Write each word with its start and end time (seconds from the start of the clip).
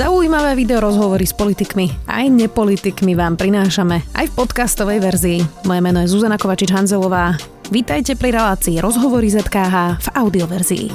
Zaujímavé 0.00 0.56
video 0.56 0.80
rozhovory 0.80 1.28
s 1.28 1.36
politikmi 1.36 2.08
aj 2.08 2.32
nepolitikmi 2.32 3.12
vám 3.12 3.36
prinášame 3.36 4.00
aj 4.16 4.32
v 4.32 4.36
podcastovej 4.40 4.96
verzii. 4.96 5.44
Moje 5.68 5.80
meno 5.84 6.00
je 6.00 6.08
Zuzana 6.08 6.40
Kovačič-Hanzelová. 6.40 7.36
Vítajte 7.68 8.16
pri 8.16 8.32
relácii 8.32 8.80
Rozhovory 8.80 9.28
ZKH 9.28 10.00
v 10.00 10.08
audioverzii. 10.16 10.86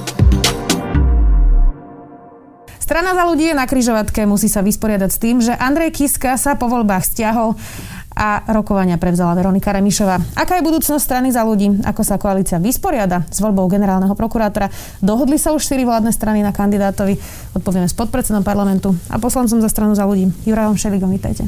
Strana 2.82 3.14
za 3.14 3.30
ľudí 3.30 3.46
je 3.46 3.54
na 3.54 3.70
kryžovatke, 3.70 4.26
musí 4.26 4.50
sa 4.50 4.66
vysporiadať 4.66 5.10
s 5.14 5.22
tým, 5.22 5.38
že 5.38 5.54
Andrej 5.54 6.02
Kiska 6.02 6.34
sa 6.42 6.58
po 6.58 6.66
voľbách 6.66 7.06
stiahol 7.06 7.54
a 8.16 8.48
rokovania 8.48 8.96
prevzala 8.96 9.36
Veronika 9.36 9.76
Remišová. 9.76 10.24
Aká 10.40 10.56
je 10.58 10.64
budúcnosť 10.64 11.04
strany 11.04 11.36
za 11.36 11.44
ľudí? 11.44 11.84
Ako 11.84 12.02
sa 12.08 12.16
koalícia 12.16 12.58
vysporiada 12.64 13.28
s 13.28 13.44
voľbou 13.44 13.68
generálneho 13.68 14.16
prokurátora? 14.16 14.72
Dohodli 15.04 15.36
sa 15.36 15.52
už 15.52 15.68
štyri 15.68 15.84
vládne 15.84 16.16
strany 16.16 16.40
na 16.40 16.56
kandidátovi? 16.56 17.20
Odpovieme 17.52 17.92
s 17.92 17.94
podpredsedom 17.94 18.48
parlamentu 18.48 18.96
a 19.12 19.20
poslancom 19.20 19.60
za 19.60 19.68
stranu 19.68 19.94
za 20.00 20.08
ľudí. 20.08 20.32
Jurajom 20.48 20.80
Šeligom, 20.80 21.12
vítajte. 21.12 21.44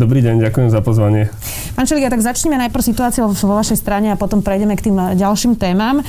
Dobrý 0.00 0.24
deň, 0.24 0.48
ďakujem 0.48 0.72
za 0.72 0.80
pozvanie. 0.80 1.28
Pán 1.76 1.84
Šeliga, 1.84 2.08
tak 2.08 2.24
začneme 2.24 2.56
najprv 2.56 2.80
situáciu 2.80 3.28
vo 3.28 3.54
vašej 3.60 3.76
strane 3.76 4.08
a 4.08 4.16
potom 4.16 4.40
prejdeme 4.40 4.72
k 4.72 4.88
tým 4.88 4.96
eh, 4.96 5.12
ďalším 5.20 5.60
témam. 5.60 6.00
Eh, 6.00 6.06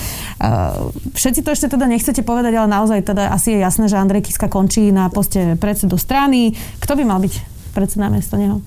všetci 1.12 1.44
to 1.44 1.52
ešte 1.52 1.68
teda 1.76 1.92
nechcete 1.92 2.24
povedať, 2.24 2.56
ale 2.56 2.72
naozaj 2.72 3.04
teda 3.04 3.36
asi 3.36 3.54
je 3.54 3.60
jasné, 3.60 3.92
že 3.92 4.00
Andrej 4.00 4.32
Kiska 4.32 4.48
končí 4.48 4.88
na 4.96 5.12
poste 5.12 5.60
predsedu 5.60 6.00
strany. 6.00 6.56
Kto 6.80 6.96
by 6.96 7.04
mal 7.04 7.20
byť 7.20 7.34
predseda 7.76 8.08
miesto 8.08 8.40
neho? 8.40 8.64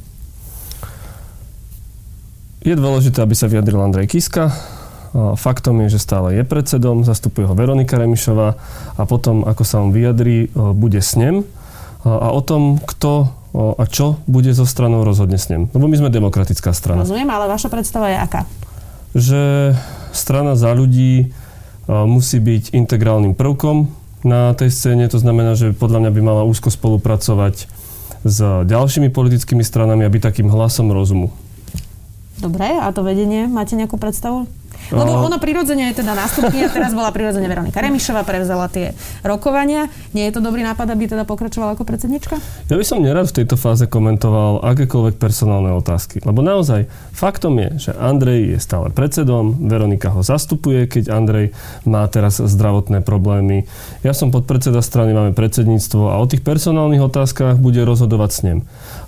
Je 2.66 2.74
dôležité, 2.74 3.22
aby 3.22 3.38
sa 3.38 3.46
vyjadril 3.46 3.78
Andrej 3.78 4.10
Kiska. 4.10 4.50
Faktom 5.14 5.86
je, 5.86 5.94
že 5.94 6.02
stále 6.02 6.34
je 6.34 6.42
predsedom, 6.42 7.06
zastupuje 7.06 7.46
ho 7.46 7.54
Veronika 7.54 7.94
Remišová 7.94 8.58
a 8.98 9.02
potom, 9.06 9.46
ako 9.46 9.62
sa 9.62 9.78
on 9.78 9.94
vyjadrí, 9.94 10.50
bude 10.74 10.98
s 10.98 11.14
ním. 11.14 11.46
A 12.02 12.34
o 12.34 12.42
tom, 12.42 12.82
kto 12.82 13.30
a 13.54 13.86
čo 13.86 14.18
bude 14.26 14.50
zo 14.50 14.66
stranou 14.66 15.06
rozhodne 15.06 15.38
s 15.38 15.46
ním. 15.46 15.70
Lebo 15.70 15.86
my 15.86 15.94
sme 15.94 16.10
demokratická 16.10 16.74
strana. 16.74 17.06
Rozumiem, 17.06 17.30
ale 17.30 17.46
vaša 17.46 17.70
predstava 17.70 18.10
je 18.10 18.18
aká? 18.18 18.42
Že 19.14 19.42
strana 20.10 20.58
za 20.58 20.74
ľudí 20.74 21.30
musí 21.86 22.42
byť 22.42 22.74
integrálnym 22.74 23.38
prvkom 23.38 23.94
na 24.26 24.50
tej 24.58 24.74
scéne. 24.74 25.06
To 25.14 25.22
znamená, 25.22 25.54
že 25.54 25.70
podľa 25.70 26.02
mňa 26.02 26.10
by 26.10 26.20
mala 26.20 26.42
úzko 26.42 26.74
spolupracovať 26.74 27.70
s 28.26 28.38
ďalšími 28.66 29.14
politickými 29.14 29.62
stranami 29.62 30.02
a 30.02 30.10
byť 30.10 30.22
takým 30.34 30.50
hlasom 30.50 30.90
rozumu. 30.90 31.30
Dobre, 32.36 32.68
a 32.68 32.92
to 32.92 33.00
vedenie, 33.00 33.48
máte 33.48 33.72
nejakú 33.76 33.96
predstavu? 33.96 34.44
Lebo 34.92 35.26
ono 35.26 35.38
prirodzene 35.42 35.90
je 35.90 36.02
teda 36.02 36.14
nástupný 36.14 36.62
a 36.62 36.70
teraz 36.70 36.94
bola 36.94 37.10
prirodzene 37.10 37.50
Veronika 37.50 37.82
Remišová, 37.82 38.22
prevzala 38.22 38.70
tie 38.70 38.94
rokovania. 39.26 39.90
Nie 40.14 40.30
je 40.30 40.38
to 40.38 40.40
dobrý 40.44 40.62
nápad, 40.62 40.86
aby 40.94 41.10
teda 41.10 41.26
pokračovala 41.26 41.74
ako 41.74 41.82
predsednička? 41.82 42.38
Ja 42.70 42.78
by 42.78 42.84
som 42.86 43.02
nerad 43.02 43.26
v 43.30 43.42
tejto 43.42 43.58
fáze 43.58 43.90
komentoval 43.90 44.62
akékoľvek 44.62 45.18
personálne 45.18 45.74
otázky. 45.74 46.22
Lebo 46.22 46.42
naozaj 46.42 46.86
faktom 47.10 47.58
je, 47.58 47.90
že 47.90 47.92
Andrej 47.98 48.56
je 48.56 48.58
stále 48.62 48.92
predsedom, 48.94 49.66
Veronika 49.66 50.14
ho 50.14 50.22
zastupuje, 50.22 50.86
keď 50.86 51.10
Andrej 51.10 51.50
má 51.82 52.06
teraz 52.06 52.38
zdravotné 52.38 53.02
problémy. 53.02 53.66
Ja 54.06 54.14
som 54.14 54.30
podpredseda 54.30 54.82
strany, 54.82 55.16
máme 55.16 55.34
predsedníctvo 55.34 56.14
a 56.14 56.20
o 56.22 56.26
tých 56.30 56.46
personálnych 56.46 57.02
otázkach 57.02 57.58
bude 57.58 57.82
rozhodovať 57.82 58.30
s 58.30 58.40
ním. 58.46 58.58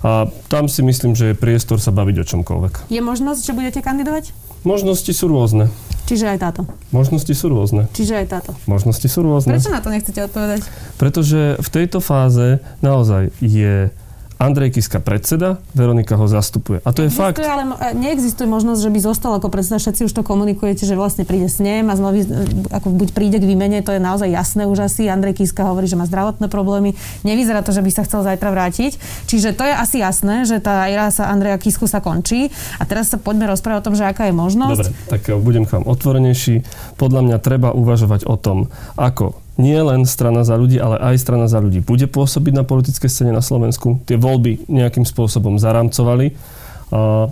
A 0.03 0.27
tam 0.51 0.67
si 0.67 0.83
myslím, 0.83 1.15
že 1.15 1.31
je 1.31 1.39
priestor 1.39 1.79
sa 1.79 1.95
baviť 1.95 2.15
o 2.19 2.25
čomkoľvek. 2.25 2.91
Je 2.91 2.99
možnosť, 2.99 3.41
že 3.47 3.55
budete 3.55 3.79
kandidovať? 3.79 4.48
Možnosti 4.67 5.11
sú 5.15 5.25
rôzne. 5.31 5.71
Čiže 6.09 6.25
aj 6.25 6.37
táto. 6.41 6.61
Možnosti 6.89 7.29
sú 7.37 7.53
rôzne. 7.53 7.85
Čiže 7.93 8.13
aj 8.17 8.27
táto. 8.33 8.51
Možnosti 8.65 9.05
sú 9.05 9.21
rôzne. 9.21 9.55
Prečo 9.55 9.69
na 9.69 9.77
to 9.77 9.93
nechcete 9.93 10.19
odpovedať? 10.25 10.65
Pretože 10.97 11.61
v 11.61 11.69
tejto 11.69 12.01
fáze 12.01 12.57
naozaj 12.81 13.29
je 13.39 13.93
Andrej 14.39 14.79
Kiska 14.79 15.03
predseda, 15.03 15.59
Veronika 15.75 16.15
ho 16.15 16.23
zastupuje. 16.23 16.79
A 16.87 16.95
to 16.95 17.03
je 17.03 17.11
fakt. 17.11 17.43
Ale 17.43 17.67
neexistuje 17.91 18.47
možnosť, 18.47 18.87
že 18.87 18.91
by 18.95 18.99
zostal 19.03 19.35
ako 19.35 19.51
predseda, 19.51 19.83
všetci 19.83 20.07
už 20.07 20.15
to 20.15 20.23
komunikujete, 20.23 20.87
že 20.87 20.95
vlastne 20.95 21.27
príde 21.27 21.51
s 21.51 21.59
ním 21.59 21.91
a 21.91 21.99
znovu, 21.99 22.23
ako 22.71 22.87
buď 22.87 23.11
príde 23.11 23.35
k 23.35 23.43
výmene, 23.43 23.83
to 23.83 23.91
je 23.91 23.99
naozaj 23.99 24.31
jasné 24.31 24.63
už 24.63 24.87
asi. 24.87 25.11
Andrej 25.11 25.43
Kiska 25.43 25.67
hovorí, 25.67 25.91
že 25.91 25.99
má 25.99 26.07
zdravotné 26.07 26.47
problémy. 26.47 26.95
Nevyzerá 27.27 27.67
to, 27.67 27.75
že 27.75 27.83
by 27.83 27.91
sa 27.91 28.07
chcel 28.07 28.23
zajtra 28.23 28.47
vrátiť. 28.55 28.95
Čiže 29.27 29.51
to 29.59 29.67
je 29.67 29.75
asi 29.75 29.99
jasné, 29.99 30.47
že 30.47 30.63
tá 30.63 30.87
éra 30.87 31.11
sa 31.11 31.27
Andreja 31.27 31.59
Kisku 31.59 31.91
sa 31.91 31.99
končí. 31.99 32.47
A 32.79 32.87
teraz 32.87 33.11
sa 33.11 33.19
poďme 33.19 33.51
rozprávať 33.51 33.83
o 33.83 33.85
tom, 33.91 33.95
že 33.99 34.07
aká 34.07 34.31
je 34.31 34.35
možnosť. 34.39 34.87
Dobre, 34.87 35.11
tak 35.11 35.21
budem 35.43 35.67
k 35.67 35.75
vám 35.75 35.83
otvorenejší. 35.83 36.63
Podľa 36.95 37.27
mňa 37.27 37.37
treba 37.43 37.75
uvažovať 37.75 38.23
o 38.23 38.39
tom, 38.39 38.71
ako 38.95 39.35
nie 39.59 39.75
len 39.75 40.07
strana 40.07 40.47
za 40.47 40.55
ľudí, 40.55 40.79
ale 40.79 40.95
aj 40.95 41.19
strana 41.19 41.51
za 41.51 41.59
ľudí 41.59 41.83
bude 41.83 42.07
pôsobiť 42.07 42.53
na 42.55 42.63
politickej 42.63 43.11
scéne 43.11 43.35
na 43.35 43.43
Slovensku. 43.43 43.99
Tie 44.07 44.15
voľby 44.15 44.71
nejakým 44.71 45.03
spôsobom 45.03 45.59
zaramcovali 45.59 46.33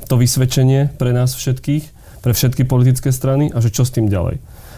to 0.03 0.15
vysvedčenie 0.19 0.93
pre 0.99 1.15
nás 1.15 1.33
všetkých, 1.33 1.83
pre 2.21 2.35
všetky 2.35 2.67
politické 2.67 3.15
strany 3.15 3.49
a 3.49 3.63
že 3.63 3.71
čo 3.71 3.87
s 3.87 3.95
tým 3.95 4.11
ďalej. 4.11 4.37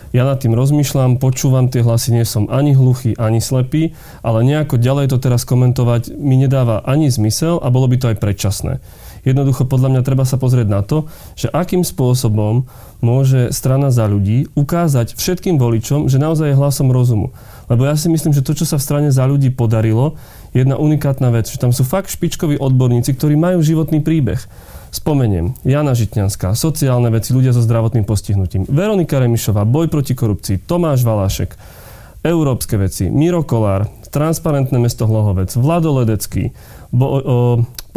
Ja 0.09 0.25
nad 0.25 0.41
tým 0.41 0.57
rozmýšľam, 0.57 1.21
počúvam 1.21 1.69
tie 1.69 1.85
hlasy, 1.85 2.09
nie 2.17 2.25
som 2.25 2.49
ani 2.49 2.73
hluchý, 2.73 3.13
ani 3.17 3.37
slepý, 3.41 3.93
ale 4.25 4.41
nejako 4.41 4.81
ďalej 4.81 5.13
to 5.13 5.21
teraz 5.21 5.45
komentovať 5.45 6.17
mi 6.17 6.33
nedáva 6.33 6.81
ani 6.81 7.13
zmysel 7.13 7.61
a 7.61 7.69
bolo 7.69 7.85
by 7.85 7.97
to 7.97 8.09
aj 8.09 8.17
predčasné. 8.17 8.81
Jednoducho 9.27 9.67
podľa 9.67 9.95
mňa 9.95 10.01
treba 10.05 10.23
sa 10.23 10.39
pozrieť 10.39 10.67
na 10.69 10.81
to, 10.81 11.07
že 11.35 11.51
akým 11.51 11.83
spôsobom 11.83 12.67
môže 12.99 13.51
strana 13.55 13.91
za 13.91 14.07
ľudí 14.07 14.51
ukázať 14.55 15.15
všetkým 15.15 15.59
voličom, 15.59 16.11
že 16.11 16.19
naozaj 16.19 16.51
je 16.51 16.59
hlasom 16.59 16.91
rozumu. 16.91 17.31
Lebo 17.69 17.85
ja 17.85 17.93
si 17.93 18.09
myslím, 18.09 18.33
že 18.33 18.41
to, 18.41 18.57
čo 18.57 18.65
sa 18.65 18.81
v 18.81 18.85
strane 18.85 19.09
za 19.13 19.23
ľudí 19.29 19.53
podarilo, 19.53 20.17
je 20.51 20.65
jedna 20.65 20.75
unikátna 20.75 21.29
vec, 21.29 21.45
že 21.45 21.61
tam 21.61 21.69
sú 21.69 21.85
fakt 21.85 22.09
špičkoví 22.09 22.57
odborníci, 22.57 23.13
ktorí 23.13 23.37
majú 23.37 23.61
životný 23.61 24.01
príbeh. 24.01 24.41
Spomeniem, 24.89 25.53
Jana 25.61 25.93
Žitňanská, 25.93 26.57
sociálne 26.57 27.13
veci, 27.13 27.29
ľudia 27.29 27.53
so 27.53 27.61
zdravotným 27.61 28.09
postihnutím, 28.09 28.65
Veronika 28.65 29.21
Remišová, 29.21 29.61
boj 29.61 29.85
proti 29.85 30.17
korupcii, 30.17 30.65
Tomáš 30.65 31.05
Valášek, 31.05 31.53
európske 32.25 32.73
veci, 32.81 33.05
Miro 33.13 33.45
Kolár, 33.45 33.85
transparentné 34.09 34.81
mesto 34.81 35.05
Hlohovec, 35.05 35.53
Vlado 35.53 35.93
Ledecký, 35.93 36.57
bo, 36.89 37.05
o, 37.05 37.17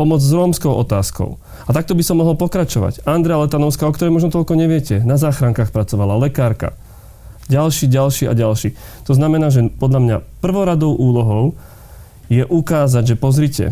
pomoc 0.02 0.18
s 0.18 0.34
rómskou 0.34 0.74
otázkou. 0.74 1.38
A 1.62 1.70
takto 1.70 1.94
by 1.94 2.02
som 2.02 2.18
mohol 2.18 2.34
pokračovať. 2.34 3.06
Andrea 3.06 3.38
Letanovská, 3.38 3.86
o 3.86 3.94
ktorej 3.94 4.10
možno 4.10 4.34
toľko 4.34 4.58
neviete, 4.58 4.98
na 5.06 5.14
záchrankách 5.14 5.70
pracovala, 5.70 6.18
lekárka. 6.18 6.74
Ďalší, 7.46 7.86
ďalší 7.86 8.26
a 8.26 8.34
ďalší. 8.34 8.74
To 9.06 9.14
znamená, 9.14 9.54
že 9.54 9.70
podľa 9.70 10.00
mňa 10.02 10.16
prvoradou 10.42 10.98
úlohou 10.98 11.54
je 12.26 12.42
ukázať, 12.42 13.14
že 13.14 13.20
pozrite, 13.20 13.64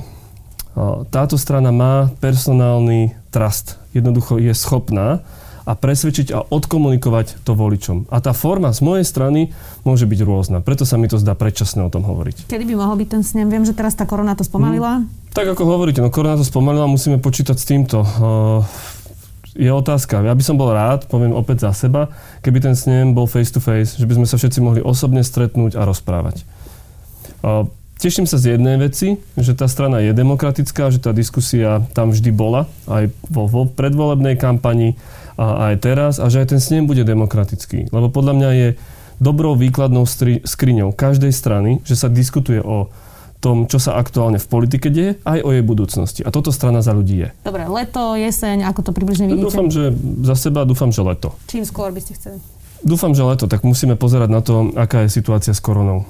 táto 1.10 1.34
strana 1.34 1.74
má 1.74 2.14
personálny 2.22 3.10
trust. 3.34 3.82
Jednoducho 3.90 4.38
je 4.38 4.54
schopná 4.54 5.26
a 5.64 5.72
presvedčiť 5.76 6.32
a 6.32 6.38
odkomunikovať 6.46 7.44
to 7.44 7.52
voličom. 7.52 8.08
A 8.08 8.20
tá 8.24 8.32
forma 8.32 8.72
z 8.72 8.80
mojej 8.80 9.06
strany 9.06 9.52
môže 9.84 10.08
byť 10.08 10.20
rôzna. 10.24 10.58
Preto 10.64 10.88
sa 10.88 10.96
mi 10.96 11.06
to 11.10 11.20
zdá 11.20 11.36
predčasné 11.36 11.84
o 11.84 11.90
tom 11.92 12.04
hovoriť. 12.06 12.48
Kedy 12.48 12.64
by 12.64 12.74
mohol 12.78 12.96
byť 13.00 13.08
ten 13.08 13.22
snem? 13.24 13.48
Viem, 13.52 13.64
že 13.68 13.76
teraz 13.76 13.96
tá 13.96 14.08
korona 14.08 14.32
to 14.36 14.44
spomalila. 14.44 15.04
Hmm. 15.04 15.10
Tak 15.30 15.46
ako 15.54 15.62
hovoríte, 15.62 16.02
no 16.02 16.10
korona 16.10 16.40
to 16.40 16.46
spomalila, 16.46 16.90
musíme 16.90 17.22
počítať 17.22 17.54
s 17.54 17.66
týmto. 17.68 18.02
Uh, 18.02 18.66
je 19.54 19.70
otázka. 19.70 20.22
Ja 20.22 20.34
by 20.34 20.42
som 20.42 20.58
bol 20.58 20.70
rád, 20.70 21.10
poviem 21.10 21.34
opäť 21.34 21.66
za 21.66 21.86
seba, 21.86 22.10
keby 22.42 22.58
ten 22.62 22.74
snem 22.74 23.14
bol 23.14 23.26
face 23.26 23.50
to 23.54 23.62
face, 23.62 23.98
že 23.98 24.06
by 24.06 24.18
sme 24.18 24.26
sa 24.26 24.38
všetci 24.38 24.58
mohli 24.62 24.80
osobne 24.82 25.22
stretnúť 25.22 25.78
a 25.78 25.86
rozprávať. 25.86 26.42
Uh, 27.40 27.66
teším 28.00 28.24
sa 28.24 28.40
z 28.40 28.56
jednej 28.56 28.80
veci, 28.80 29.20
že 29.36 29.52
tá 29.52 29.68
strana 29.68 30.00
je 30.00 30.16
demokratická, 30.16 30.88
že 30.88 30.98
tá 30.98 31.12
diskusia 31.12 31.84
tam 31.92 32.10
vždy 32.10 32.32
bola, 32.32 32.64
aj 32.88 33.12
vo, 33.28 33.44
vo 33.44 33.62
predvolebnej 33.68 34.40
kampani 34.40 34.96
a 35.36 35.72
aj 35.72 35.74
teraz, 35.84 36.14
a 36.16 36.32
že 36.32 36.40
aj 36.42 36.56
ten 36.56 36.60
snem 36.60 36.88
bude 36.88 37.04
demokratický. 37.04 37.92
Lebo 37.92 38.08
podľa 38.08 38.32
mňa 38.36 38.50
je 38.56 38.68
dobrou 39.20 39.52
výkladnou 39.52 40.08
skriňou 40.44 40.96
každej 40.96 41.30
strany, 41.30 41.84
že 41.84 41.94
sa 41.94 42.08
diskutuje 42.08 42.64
o 42.64 42.88
tom, 43.40 43.64
čo 43.64 43.80
sa 43.80 43.96
aktuálne 43.96 44.36
v 44.36 44.46
politike 44.48 44.92
deje, 44.92 45.16
aj 45.24 45.40
o 45.40 45.48
jej 45.52 45.64
budúcnosti. 45.64 46.20
A 46.20 46.28
toto 46.28 46.52
strana 46.52 46.84
za 46.84 46.92
ľudí 46.92 47.24
je. 47.24 47.28
Dobre, 47.40 47.64
leto, 47.72 48.12
jeseň, 48.12 48.68
ako 48.68 48.80
to 48.84 48.90
približne 48.92 49.32
vidíte? 49.32 49.48
Dúfam, 49.48 49.68
že 49.72 49.96
za 50.28 50.36
seba 50.36 50.68
dúfam, 50.68 50.92
že 50.92 51.00
leto. 51.00 51.32
Čím 51.48 51.64
skôr 51.64 51.88
by 51.88 52.00
ste 52.04 52.20
chceli? 52.20 52.36
Dúfam, 52.84 53.16
že 53.16 53.24
leto, 53.24 53.48
tak 53.48 53.64
musíme 53.64 53.96
pozerať 53.96 54.28
na 54.28 54.40
to, 54.44 54.72
aká 54.76 55.08
je 55.08 55.12
situácia 55.12 55.56
s 55.56 55.60
koronou. 55.60 56.04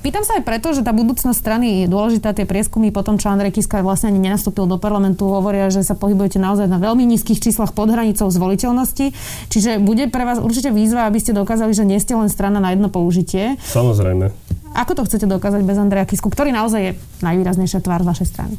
Pýtam 0.00 0.24
sa 0.24 0.40
aj 0.40 0.48
preto, 0.48 0.72
že 0.72 0.80
tá 0.80 0.96
budúcnosť 0.96 1.36
strany 1.36 1.84
je 1.84 1.86
dôležitá. 1.92 2.32
Tie 2.32 2.48
prieskumy 2.48 2.88
po 2.88 3.04
tom, 3.04 3.20
čo 3.20 3.28
Andrej 3.28 3.60
Kiska 3.60 3.84
vlastne 3.84 4.08
ani 4.08 4.16
nenastúpil 4.16 4.64
do 4.64 4.80
parlamentu, 4.80 5.28
hovoria, 5.28 5.68
že 5.68 5.84
sa 5.84 5.92
pohybujete 5.92 6.40
naozaj 6.40 6.64
na 6.72 6.80
veľmi 6.80 7.04
nízkych 7.04 7.36
číslach 7.36 7.76
pod 7.76 7.92
hranicou 7.92 8.32
zvoliteľnosti. 8.32 9.12
Čiže 9.52 9.84
bude 9.84 10.08
pre 10.08 10.24
vás 10.24 10.40
určite 10.40 10.72
výzva, 10.72 11.04
aby 11.04 11.20
ste 11.20 11.36
dokázali, 11.36 11.76
že 11.76 11.84
nie 11.84 12.00
ste 12.00 12.16
len 12.16 12.32
strana 12.32 12.64
na 12.64 12.72
jedno 12.72 12.88
použitie. 12.88 13.60
Samozrejme. 13.60 14.32
Ako 14.72 14.96
to 14.96 15.04
chcete 15.04 15.28
dokázať 15.28 15.60
bez 15.62 15.76
Andreja 15.76 16.08
Kisku, 16.08 16.32
ktorý 16.32 16.50
naozaj 16.50 16.80
je 16.80 16.92
najvýraznejšia 17.20 17.84
tvár 17.84 18.08
vašej 18.08 18.26
strany? 18.32 18.56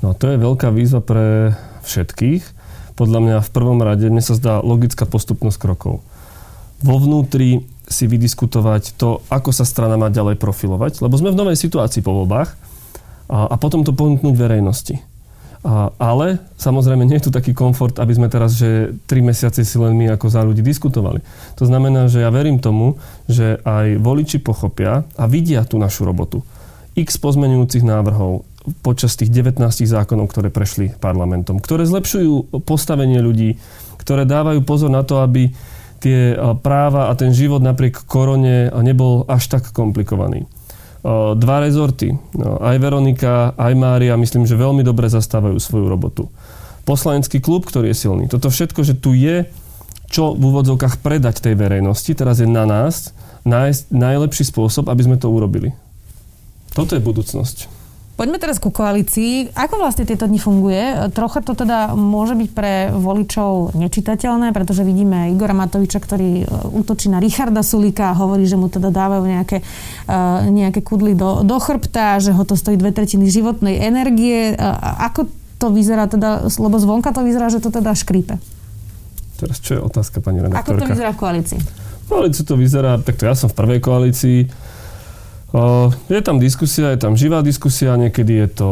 No 0.00 0.16
to 0.16 0.32
je 0.32 0.40
veľká 0.40 0.72
výzva 0.72 1.04
pre 1.04 1.52
všetkých. 1.84 2.42
Podľa 2.96 3.20
mňa 3.22 3.36
v 3.44 3.50
prvom 3.54 3.78
rade 3.84 4.08
mne 4.10 4.24
sa 4.24 4.34
zdá 4.34 4.58
logická 4.64 5.06
postupnosť 5.06 5.58
krokov. 5.60 6.02
Vo 6.82 6.96
vnútri 6.98 7.62
si 7.88 8.04
vydiskutovať 8.04 9.00
to, 9.00 9.24
ako 9.32 9.50
sa 9.50 9.64
strana 9.64 9.96
má 9.96 10.12
ďalej 10.12 10.36
profilovať, 10.36 11.00
lebo 11.00 11.16
sme 11.16 11.32
v 11.32 11.40
novej 11.40 11.56
situácii 11.56 12.04
po 12.04 12.12
voľbách 12.12 12.54
a, 13.32 13.48
a 13.48 13.54
potom 13.56 13.82
to 13.82 13.96
ponúknuť 13.96 14.34
verejnosti. 14.36 15.00
A, 15.66 15.90
ale 15.98 16.38
samozrejme 16.54 17.02
nie 17.02 17.18
je 17.18 17.28
tu 17.28 17.30
taký 17.34 17.50
komfort, 17.50 17.98
aby 17.98 18.14
sme 18.14 18.30
teraz, 18.30 18.54
že 18.54 18.94
tri 19.10 19.24
mesiace 19.24 19.66
si 19.66 19.76
len 19.80 19.96
my 19.98 20.14
ako 20.14 20.26
za 20.30 20.46
ľudí 20.46 20.62
diskutovali. 20.62 21.24
To 21.58 21.64
znamená, 21.66 22.06
že 22.06 22.22
ja 22.22 22.30
verím 22.30 22.62
tomu, 22.62 23.00
že 23.26 23.58
aj 23.66 23.98
voliči 23.98 24.38
pochopia 24.38 25.02
a 25.18 25.24
vidia 25.26 25.66
tú 25.66 25.80
našu 25.80 26.06
robotu. 26.06 26.46
X 26.94 27.18
pozmenujúcich 27.18 27.82
návrhov 27.82 28.46
počas 28.84 29.16
tých 29.16 29.32
19 29.32 29.64
zákonov, 29.64 30.28
ktoré 30.30 30.52
prešli 30.52 30.92
parlamentom, 31.00 31.58
ktoré 31.58 31.88
zlepšujú 31.88 32.62
postavenie 32.62 33.18
ľudí, 33.18 33.56
ktoré 33.98 34.28
dávajú 34.28 34.62
pozor 34.62 34.92
na 34.92 35.02
to, 35.02 35.24
aby 35.24 35.50
tie 35.98 36.38
práva 36.62 37.10
a 37.10 37.12
ten 37.18 37.34
život 37.34 37.62
napriek 37.62 38.06
korone 38.06 38.70
nebol 38.82 39.26
až 39.26 39.50
tak 39.50 39.74
komplikovaný 39.74 40.46
dva 41.38 41.62
rezorty. 41.62 42.10
No, 42.34 42.58
aj 42.58 42.76
Veronika, 42.82 43.54
aj 43.54 43.72
Mária, 43.78 44.18
myslím, 44.18 44.44
že 44.50 44.58
veľmi 44.58 44.82
dobre 44.82 45.06
zastávajú 45.06 45.56
svoju 45.56 45.86
robotu. 45.86 46.26
Poslanecký 46.82 47.38
klub, 47.38 47.64
ktorý 47.64 47.94
je 47.94 48.00
silný. 48.02 48.24
Toto 48.26 48.50
všetko, 48.50 48.80
že 48.82 48.98
tu 48.98 49.14
je 49.14 49.46
čo 50.08 50.32
v 50.32 50.40
úvodzovkách 50.40 51.04
predať 51.04 51.44
tej 51.44 51.54
verejnosti, 51.54 52.08
teraz 52.16 52.40
je 52.40 52.48
na 52.48 52.64
nás 52.64 53.12
nájsť 53.44 53.92
najlepší 53.92 54.44
spôsob, 54.48 54.88
aby 54.88 55.04
sme 55.04 55.20
to 55.20 55.28
urobili. 55.28 55.76
Toto 56.72 56.96
je 56.96 57.04
budúcnosť. 57.04 57.77
Poďme 58.18 58.42
teraz 58.42 58.58
ku 58.58 58.74
koalícii. 58.74 59.54
Ako 59.54 59.78
vlastne 59.78 60.02
tieto 60.02 60.26
dni 60.26 60.42
funguje? 60.42 61.14
Trocha 61.14 61.38
to 61.38 61.54
teda 61.54 61.94
môže 61.94 62.34
byť 62.34 62.50
pre 62.50 62.90
voličov 62.90 63.78
nečitateľné, 63.78 64.50
pretože 64.50 64.82
vidíme 64.82 65.30
Igora 65.30 65.54
Matoviča, 65.54 66.02
ktorý 66.02 66.42
e, 66.42 66.44
útočí 66.74 67.06
na 67.14 67.22
Richarda 67.22 67.62
Sulika 67.62 68.10
a 68.10 68.18
hovorí, 68.18 68.42
že 68.42 68.58
mu 68.58 68.66
teda 68.66 68.90
dávajú 68.90 69.22
nejaké, 69.22 69.62
uh, 70.10 70.42
nejaké 70.50 70.82
kudly 70.82 71.14
do, 71.14 71.46
do 71.46 71.62
chrbta, 71.62 72.18
že 72.18 72.34
ho 72.34 72.42
to 72.42 72.58
stojí 72.58 72.74
dve 72.74 72.90
tretiny 72.90 73.30
životnej 73.30 73.86
energie. 73.86 74.50
Uh, 74.58 74.74
ako 75.06 75.30
to 75.62 75.70
vyzerá 75.70 76.10
teda, 76.10 76.50
lebo 76.58 76.74
zvonka 76.74 77.14
to 77.14 77.22
vyzerá, 77.22 77.54
že 77.54 77.62
to 77.62 77.70
teda 77.70 77.94
škrípe. 77.94 78.34
Teraz 79.38 79.62
čo 79.62 79.78
je 79.78 79.80
otázka, 79.86 80.18
pani 80.18 80.42
redaktorka? 80.42 80.66
Ako 80.66 80.82
to 80.82 80.86
vyzerá 80.90 81.10
v 81.14 81.18
koalícii? 81.22 81.58
V 82.02 82.06
koalícii 82.10 82.42
to 82.42 82.58
vyzerá, 82.58 82.98
takto 82.98 83.30
ja 83.30 83.38
som 83.38 83.46
v 83.46 83.54
prvej 83.54 83.78
koalícii, 83.78 84.38
je 86.12 86.20
tam 86.20 86.36
diskusia, 86.36 86.92
je 86.92 87.00
tam 87.00 87.16
živá 87.16 87.40
diskusia, 87.40 87.96
niekedy 87.96 88.44
je 88.44 88.48
to 88.52 88.70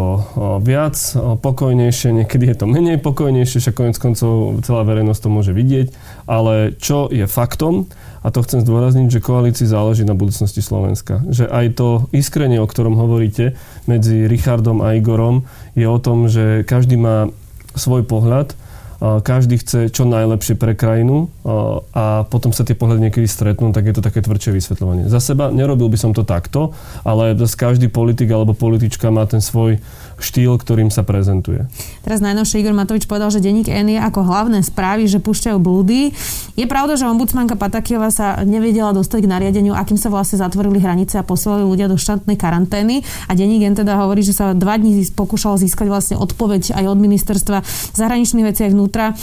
viac 0.61 0.93
pokojnejšie, 1.41 2.13
niekedy 2.13 2.53
je 2.53 2.57
to 2.61 2.67
menej 2.69 3.01
pokojnejšie, 3.01 3.65
však 3.65 3.81
konec 3.81 3.97
koncov 3.97 4.61
celá 4.61 4.85
verejnosť 4.85 5.21
to 5.25 5.29
môže 5.33 5.53
vidieť, 5.57 5.89
ale 6.29 6.77
čo 6.77 7.09
je 7.09 7.25
faktom, 7.25 7.89
a 8.21 8.35
to 8.35 8.43
chcem 8.43 8.61
zdôrazniť, 8.61 9.09
že 9.09 9.25
koalícii 9.25 9.71
záleží 9.71 10.03
na 10.03 10.19
budúcnosti 10.19 10.59
Slovenska. 10.59 11.23
Že 11.31 11.47
aj 11.47 11.67
to 11.79 11.89
iskrenie, 12.11 12.59
o 12.59 12.67
ktorom 12.67 12.99
hovoríte 12.99 13.55
medzi 13.87 14.27
Richardom 14.27 14.83
a 14.83 14.99
Igorom, 14.99 15.47
je 15.79 15.87
o 15.87 15.97
tom, 16.03 16.27
že 16.27 16.67
každý 16.67 16.99
má 16.99 17.31
svoj 17.79 18.03
pohľad, 18.03 18.59
každý 19.01 19.61
chce 19.61 19.93
čo 19.93 20.09
najlepšie 20.09 20.57
pre 20.57 20.73
krajinu 20.73 21.29
a 21.93 22.25
potom 22.33 22.51
sa 22.51 22.65
tie 22.65 22.73
pohľady 22.73 23.09
niekedy 23.09 23.29
stretnú, 23.29 23.71
tak 23.71 23.85
je 23.89 23.95
to 23.95 24.03
také 24.05 24.25
tvrdšie 24.25 24.57
vysvetľovanie. 24.57 25.05
Za 25.13 25.21
seba 25.21 25.53
nerobil 25.53 25.93
by 25.93 25.99
som 26.01 26.17
to 26.17 26.25
takto, 26.25 26.73
ale 27.05 27.37
každý 27.37 27.93
politik 27.93 28.33
alebo 28.33 28.57
politička 28.57 29.13
má 29.13 29.29
ten 29.29 29.45
svoj 29.45 29.79
štýl, 30.17 30.57
ktorým 30.57 30.89
sa 30.89 31.05
prezentuje. 31.05 31.69
Teraz 32.01 32.25
najnovšie 32.25 32.65
Igor 32.65 32.73
Matovič 32.73 33.05
povedal, 33.05 33.29
že 33.29 33.45
denník 33.45 33.69
N 33.69 33.93
je 33.93 34.01
ako 34.01 34.25
hlavné 34.25 34.65
správy, 34.65 35.05
že 35.05 35.21
púšťajú 35.21 35.59
blúdy. 35.61 36.17
Je 36.57 36.65
pravda, 36.65 36.97
že 36.97 37.05
ombudsmanka 37.05 37.53
Patakiova 37.53 38.09
sa 38.09 38.41
nevedela 38.49 38.97
dostať 38.97 39.29
k 39.29 39.29
nariadeniu, 39.29 39.77
akým 39.77 40.01
sa 40.01 40.09
vlastne 40.09 40.41
zatvorili 40.41 40.81
hranice 40.81 41.21
a 41.21 41.25
posielali 41.27 41.69
ľudia 41.69 41.93
do 41.93 42.01
štátnej 42.01 42.41
karantény. 42.41 43.05
A 43.29 43.37
denník 43.37 43.69
N 43.69 43.77
teda 43.77 44.01
hovorí, 44.01 44.25
že 44.25 44.33
sa 44.33 44.57
dva 44.57 44.81
dní 44.81 45.05
pokúšal 45.13 45.61
získať 45.61 45.87
vlastne 45.93 46.17
odpoveď 46.17 46.73
aj 46.73 46.85
od 46.89 46.99
ministerstva 46.99 47.59
zahraničných 47.93 48.47
vecí 48.49 48.65
aj 48.65 48.73
vnútra, 48.73 49.13
e, 49.13 49.15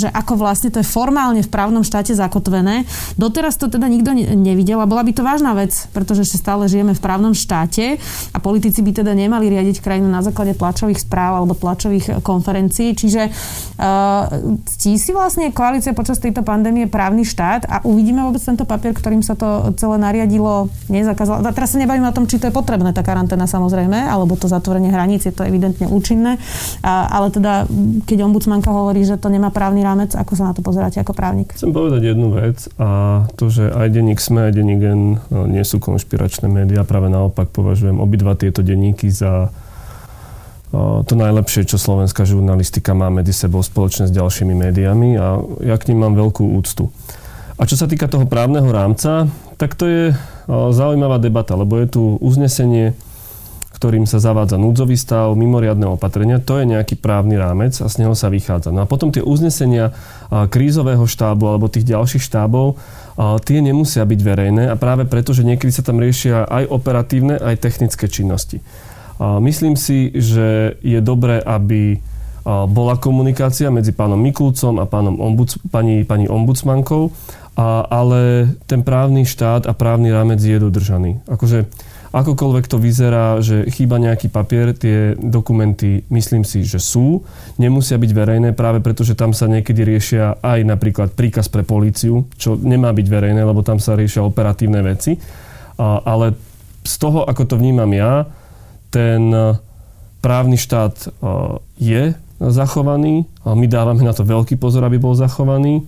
že 0.00 0.08
ako 0.08 0.40
vlastne 0.40 0.72
to 0.72 0.80
je 0.80 0.86
formálne 0.88 1.44
v 1.44 1.50
právnom 1.52 1.84
štáte 1.84 2.16
zakotvené. 2.16 2.88
Doteraz 3.20 3.60
to 3.60 3.68
teda 3.68 3.84
nikto 3.84 4.16
nevidel 4.16 4.80
a 4.80 4.88
bola 4.88 5.04
by 5.04 5.12
to 5.12 5.20
vážna 5.20 5.52
vec, 5.52 5.76
pretože 5.92 6.24
ešte 6.24 6.40
stále 6.40 6.64
žijeme 6.72 6.96
v 6.96 7.04
právnom 7.04 7.36
štáte 7.36 8.00
a 8.32 8.38
politici 8.40 8.80
by 8.80 9.04
teda 9.04 9.12
nemali 9.12 9.52
riadiť 9.52 9.84
krajinu 9.84 10.08
na 10.08 10.21
základe 10.22 10.54
tlačových 10.58 11.02
správ 11.02 11.42
alebo 11.42 11.56
tlačových 11.56 12.20
konferencií. 12.20 12.92
Čiže 12.94 13.30
uh, 13.30 14.54
ctí 14.66 14.98
si 15.00 15.10
vlastne 15.10 15.50
koalícia 15.50 15.96
počas 15.96 16.20
tejto 16.20 16.44
pandémie 16.44 16.86
právny 16.86 17.24
štát 17.26 17.66
a 17.66 17.76
uvidíme 17.86 18.22
vôbec 18.22 18.42
tento 18.42 18.62
papier, 18.68 18.92
ktorým 18.92 19.24
sa 19.24 19.34
to 19.38 19.72
celé 19.80 19.96
nariadilo, 19.96 20.68
nezakázalo. 20.92 21.40
A 21.42 21.54
teraz 21.56 21.72
sa 21.72 21.80
nebavím 21.80 22.04
o 22.04 22.14
tom, 22.14 22.28
či 22.28 22.36
to 22.36 22.50
je 22.50 22.54
potrebné, 22.54 22.92
tá 22.92 23.00
karanténa 23.00 23.48
samozrejme, 23.48 23.96
alebo 23.96 24.36
to 24.36 24.50
zatvorenie 24.50 24.92
hraníc, 24.92 25.24
je 25.24 25.34
to 25.34 25.46
evidentne 25.46 25.88
účinné. 25.88 26.36
A, 26.84 27.08
ale 27.08 27.32
teda, 27.32 27.64
keď 28.04 28.28
ombudsmanka 28.28 28.68
hovorí, 28.68 29.06
že 29.08 29.16
to 29.16 29.32
nemá 29.32 29.48
právny 29.48 29.80
rámec, 29.80 30.12
ako 30.12 30.32
sa 30.36 30.50
na 30.50 30.52
to 30.52 30.60
pozeráte 30.60 31.00
ako 31.00 31.16
právnik? 31.16 31.54
Chcem 31.56 31.72
povedať 31.72 32.12
jednu 32.12 32.28
vec 32.34 32.68
a 32.76 33.22
to, 33.38 33.48
že 33.48 33.72
aj 33.72 33.88
denník 33.88 34.20
SME, 34.20 34.50
aj 34.50 34.54
denník 34.54 34.80
no, 35.30 35.46
nie 35.46 35.62
sú 35.62 35.78
konšpiračné 35.78 36.50
médiá, 36.50 36.82
práve 36.82 37.12
naopak 37.12 37.52
považujem 37.54 38.02
obidva 38.02 38.34
tieto 38.34 38.64
denníky 38.64 39.08
za 39.12 39.52
to 41.04 41.12
najlepšie, 41.12 41.68
čo 41.68 41.76
slovenská 41.76 42.24
žurnalistika 42.24 42.96
má 42.96 43.12
medzi 43.12 43.36
sebou 43.36 43.60
spoločne 43.60 44.08
s 44.08 44.16
ďalšími 44.16 44.56
médiami 44.56 45.20
a 45.20 45.36
ja 45.60 45.76
k 45.76 45.92
ním 45.92 46.08
mám 46.08 46.16
veľkú 46.16 46.56
úctu. 46.56 46.88
A 47.60 47.68
čo 47.68 47.76
sa 47.76 47.84
týka 47.84 48.08
toho 48.08 48.24
právneho 48.24 48.66
rámca, 48.72 49.28
tak 49.60 49.76
to 49.76 49.84
je 49.84 50.02
zaujímavá 50.50 51.20
debata, 51.20 51.52
lebo 51.54 51.76
je 51.76 51.86
tu 51.92 52.02
uznesenie, 52.18 52.96
ktorým 53.76 54.06
sa 54.06 54.22
zavádza 54.22 54.56
núdzový 54.62 54.94
stav, 54.94 55.34
mimoriadne 55.34 55.90
opatrenia, 55.90 56.38
to 56.40 56.62
je 56.62 56.70
nejaký 56.70 56.96
právny 56.96 57.34
rámec 57.34 57.76
a 57.82 57.86
z 57.90 58.02
neho 58.02 58.14
sa 58.16 58.30
vychádza. 58.30 58.70
No 58.70 58.82
a 58.82 58.90
potom 58.90 59.10
tie 59.10 59.22
uznesenia 59.26 59.92
krízového 60.30 61.02
štábu 61.02 61.44
alebo 61.52 61.66
tých 61.68 61.90
ďalších 61.90 62.22
štábov, 62.22 62.80
tie 63.44 63.58
nemusia 63.60 64.06
byť 64.06 64.20
verejné 64.22 64.72
a 64.72 64.78
práve 64.78 65.04
preto, 65.04 65.34
že 65.34 65.44
niekedy 65.44 65.74
sa 65.74 65.84
tam 65.84 66.00
riešia 66.00 66.48
aj 66.48 66.64
operatívne, 66.70 67.36
aj 67.36 67.60
technické 67.60 68.08
činnosti. 68.08 68.62
Myslím 69.22 69.78
si, 69.78 70.10
že 70.10 70.74
je 70.82 70.98
dobré, 70.98 71.38
aby 71.38 72.02
bola 72.66 72.98
komunikácia 72.98 73.70
medzi 73.70 73.94
pánom 73.94 74.18
Mikulcom 74.18 74.82
a 74.82 74.86
pánom 74.90 75.14
ombuds, 75.22 75.62
pani, 75.70 76.02
pani 76.02 76.26
ombudsmankou, 76.26 77.14
a, 77.54 77.86
ale 77.86 78.50
ten 78.66 78.82
právny 78.82 79.22
štát 79.22 79.70
a 79.70 79.72
právny 79.78 80.10
rámec 80.10 80.42
je 80.42 80.58
dodržaný. 80.58 81.22
Akože 81.30 81.70
akokoľvek 82.10 82.64
to 82.66 82.82
vyzerá, 82.82 83.38
že 83.38 83.70
chýba 83.70 84.02
nejaký 84.02 84.26
papier, 84.26 84.74
tie 84.74 85.14
dokumenty 85.14 86.02
myslím 86.10 86.42
si, 86.42 86.66
že 86.66 86.82
sú, 86.82 87.22
nemusia 87.62 88.02
byť 88.02 88.10
verejné 88.10 88.50
práve 88.58 88.82
preto, 88.82 89.06
že 89.06 89.14
tam 89.14 89.30
sa 89.30 89.46
niekedy 89.46 89.86
riešia 89.86 90.42
aj 90.42 90.66
napríklad 90.66 91.14
príkaz 91.14 91.46
pre 91.46 91.62
políciu, 91.62 92.26
čo 92.34 92.58
nemá 92.58 92.90
byť 92.90 93.06
verejné, 93.06 93.46
lebo 93.46 93.62
tam 93.62 93.78
sa 93.78 93.94
riešia 93.94 94.26
operatívne 94.26 94.82
veci. 94.82 95.14
A, 95.78 96.02
ale 96.02 96.34
z 96.82 96.94
toho, 96.98 97.22
ako 97.22 97.46
to 97.46 97.54
vnímam 97.54 97.94
ja, 97.94 98.26
ten 98.92 99.32
e, 99.32 99.56
právny 100.20 100.60
štát 100.60 100.94
e, 101.00 101.06
je 101.80 102.02
zachovaný. 102.38 103.24
My 103.46 103.66
dávame 103.70 104.04
na 104.04 104.12
to 104.12 104.26
veľký 104.26 104.60
pozor, 104.60 104.84
aby 104.84 105.00
bol 105.00 105.16
zachovaný. 105.16 105.86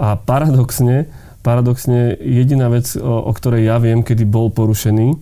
A 0.00 0.16
paradoxne, 0.16 1.10
paradoxne 1.44 2.16
jediná 2.16 2.72
vec, 2.72 2.94
o, 2.96 3.28
ktorej 3.34 3.68
ja 3.68 3.76
viem, 3.82 4.06
kedy 4.06 4.24
bol 4.24 4.48
porušený, 4.54 5.18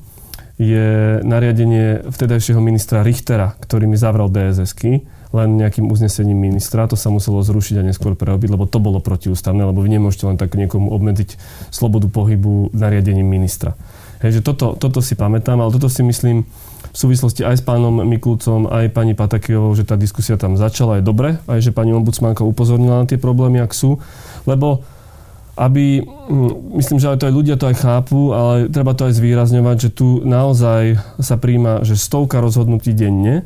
je 0.59 1.19
nariadenie 1.23 2.11
vtedajšieho 2.11 2.59
ministra 2.59 3.07
Richtera, 3.07 3.55
ktorý 3.63 3.87
mi 3.87 3.97
zavral 3.97 4.29
DSS-ky 4.29 5.07
len 5.29 5.61
nejakým 5.61 5.87
uznesením 5.93 6.41
ministra. 6.41 6.89
To 6.89 6.97
sa 6.97 7.13
muselo 7.13 7.45
zrušiť 7.45 7.79
a 7.79 7.87
neskôr 7.87 8.17
prerobiť, 8.17 8.49
lebo 8.59 8.65
to 8.65 8.81
bolo 8.81 8.99
protiústavné, 8.99 9.61
lebo 9.61 9.85
vy 9.85 10.01
nemôžete 10.01 10.25
len 10.25 10.41
tak 10.41 10.57
niekomu 10.57 10.89
obmedziť 10.89 11.37
slobodu 11.69 12.09
pohybu 12.09 12.73
nariadením 12.73 13.29
ministra. 13.29 13.77
Hej, 14.25 14.41
že 14.41 14.43
toto, 14.43 14.75
toto 14.75 14.99
si 14.99 15.15
pamätám, 15.15 15.61
ale 15.61 15.71
toto 15.71 15.87
si 15.87 16.03
myslím, 16.03 16.43
v 16.93 16.97
súvislosti 16.97 17.45
aj 17.45 17.61
s 17.61 17.63
pánom 17.65 18.03
Mikulcom, 18.05 18.69
aj 18.69 18.93
pani 18.93 19.13
Patakijovou, 19.13 19.73
že 19.77 19.85
tá 19.85 19.95
diskusia 19.95 20.41
tam 20.41 20.57
začala, 20.57 20.99
je 20.99 21.05
dobre, 21.05 21.39
aj 21.47 21.61
že 21.61 21.71
pani 21.75 21.93
ombudsmanka 21.93 22.47
upozornila 22.47 23.05
na 23.05 23.07
tie 23.09 23.21
problémy, 23.21 23.61
ak 23.63 23.73
sú, 23.73 24.01
lebo 24.49 24.83
aby, 25.59 26.07
hm, 26.07 26.79
myslím, 26.79 27.03
že 27.03 27.11
aj 27.11 27.19
to 27.19 27.27
aj 27.27 27.35
ľudia 27.35 27.57
to 27.59 27.67
aj 27.67 27.77
chápu, 27.83 28.31
ale 28.31 28.71
treba 28.71 28.95
to 28.95 29.11
aj 29.11 29.19
zvýrazňovať, 29.19 29.77
že 29.77 29.91
tu 29.91 30.23
naozaj 30.23 31.03
sa 31.19 31.35
príjma, 31.35 31.83
že 31.83 31.99
stovka 31.99 32.39
rozhodnutí 32.39 32.95
denne, 32.95 33.43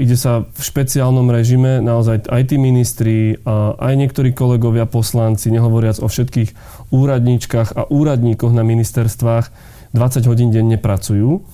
ide 0.00 0.16
sa 0.16 0.48
v 0.48 0.62
špeciálnom 0.64 1.28
režime, 1.28 1.84
naozaj 1.84 2.24
aj 2.32 2.42
tí 2.48 2.56
ministri, 2.56 3.36
aj 3.76 3.94
niektorí 4.00 4.32
kolegovia 4.32 4.88
poslanci, 4.88 5.52
nehovoriac 5.52 6.00
o 6.00 6.08
všetkých 6.08 6.56
úradníčkach 6.88 7.76
a 7.76 7.84
úradníkoch 7.84 8.52
na 8.56 8.64
ministerstvách, 8.64 9.52
20 9.92 10.24
hodín 10.28 10.48
denne 10.52 10.80
pracujú 10.80 11.44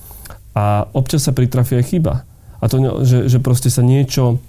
a 0.55 0.87
občas 0.95 1.27
sa 1.27 1.35
pritrafí 1.35 1.77
aj 1.77 1.85
chyba. 1.91 2.23
A 2.63 2.65
to, 2.71 2.79
že, 3.03 3.27
že 3.27 3.37
proste 3.43 3.67
sa 3.67 3.83
niečo 3.83 4.39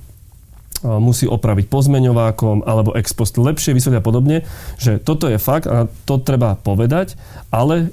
musí 0.84 1.24
opraviť 1.24 1.72
pozmeňovákom 1.72 2.62
alebo 2.68 2.92
ex 2.94 3.10
post 3.16 3.40
lepšie 3.40 3.72
vysvetliť 3.72 4.04
podobne, 4.04 4.44
že 4.76 5.00
toto 5.00 5.26
je 5.26 5.40
fakt 5.40 5.66
a 5.66 5.88
to 6.04 6.20
treba 6.20 6.54
povedať, 6.60 7.16
ale 7.48 7.90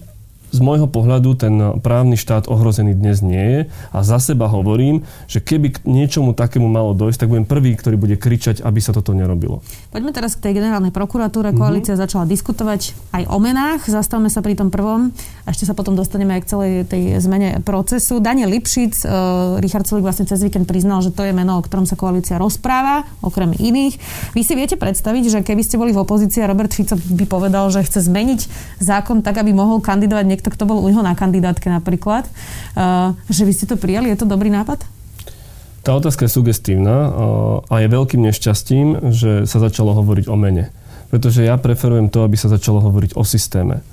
z 0.53 0.60
môjho 0.62 0.86
pohľadu 0.86 1.33
ten 1.33 1.53
právny 1.81 2.13
štát 2.13 2.45
ohrozený 2.45 2.93
dnes 2.93 3.25
nie 3.25 3.41
je 3.41 3.60
a 3.89 4.05
za 4.05 4.22
seba 4.22 4.45
hovorím, 4.45 5.01
že 5.25 5.41
keby 5.41 5.67
k 5.74 5.77
niečomu 5.89 6.38
takému 6.38 6.69
malo 6.69 6.93
dojsť, 6.93 7.25
tak 7.25 7.31
budem 7.33 7.50
prvý, 7.50 7.74
ktorý 7.74 7.98
bude 7.98 8.15
kričať, 8.22 8.62
aby 8.62 8.77
sa 8.77 8.93
toto 8.93 9.17
nerobilo. 9.17 9.65
Poďme 9.89 10.13
teraz 10.13 10.38
k 10.38 10.50
tej 10.50 10.62
generálnej 10.62 10.93
prokuratúre. 10.93 11.51
Mhm. 11.51 11.57
Koalícia 11.57 11.98
mm-hmm. 11.98 12.03
začala 12.05 12.29
diskutovať 12.29 12.93
aj 13.17 13.24
o 13.33 13.38
menách. 13.41 13.81
Zastavme 13.89 14.29
sa 14.29 14.45
pri 14.45 14.53
tom 14.53 14.69
prvom 14.69 15.10
a 15.43 15.48
ešte 15.50 15.65
sa 15.65 15.74
potom 15.74 15.98
dostaneme 15.98 16.38
aj 16.38 16.41
k 16.45 16.50
celej 16.53 16.72
tej 16.86 17.03
zmene 17.17 17.60
procesu. 17.65 18.22
Daniel 18.22 18.53
Lipšic, 18.53 19.03
uh, 19.03 19.57
Richard 19.57 19.89
Sulik 19.89 20.05
vlastne 20.05 20.29
cez 20.29 20.39
víkend 20.39 20.69
priznal, 20.69 21.01
že 21.01 21.10
to 21.10 21.25
je 21.25 21.33
meno, 21.33 21.57
o 21.57 21.65
ktorom 21.65 21.89
sa 21.89 21.98
koalícia 21.98 22.38
rozpráva, 22.38 23.10
okrem 23.25 23.55
iných. 23.57 23.98
Vy 24.38 24.41
si 24.45 24.53
viete 24.53 24.77
predstaviť, 24.77 25.24
že 25.33 25.39
keby 25.41 25.62
ste 25.65 25.81
boli 25.81 25.95
v 25.95 26.03
opozícii 26.03 26.45
a 26.45 26.51
Robert 26.51 26.72
Fico 26.75 26.93
by 26.93 27.25
povedal, 27.25 27.74
že 27.74 27.81
chce 27.81 28.05
zmeniť 28.05 28.39
zákon 28.83 29.24
tak, 29.24 29.39
aby 29.39 29.55
mohol 29.55 29.79
kandidovať 29.79 30.25
niekto, 30.27 30.43
kto 30.50 30.68
bol 30.68 30.82
u 30.82 30.88
neho 30.90 31.06
na 31.06 31.14
kandidátke 31.14 31.70
napríklad, 31.70 32.28
uh, 32.76 33.14
že 33.30 33.48
vy 33.48 33.54
ste 33.54 33.70
to 33.70 33.80
prijali? 33.80 34.10
Je 34.10 34.20
to 34.20 34.28
dobrý 34.28 34.50
nápad? 34.50 34.84
Tá 35.84 36.00
otázka 36.00 36.24
je 36.24 36.32
sugestívna 36.32 37.12
a 37.68 37.76
je 37.84 37.92
veľkým 37.92 38.24
nešťastím, 38.24 39.12
že 39.12 39.44
sa 39.44 39.60
začalo 39.60 39.92
hovoriť 40.00 40.32
o 40.32 40.40
mene. 40.40 40.72
Pretože 41.12 41.44
ja 41.44 41.60
preferujem 41.60 42.08
to, 42.08 42.24
aby 42.24 42.40
sa 42.40 42.48
začalo 42.48 42.80
hovoriť 42.80 43.20
o 43.20 43.24
systéme. 43.28 43.84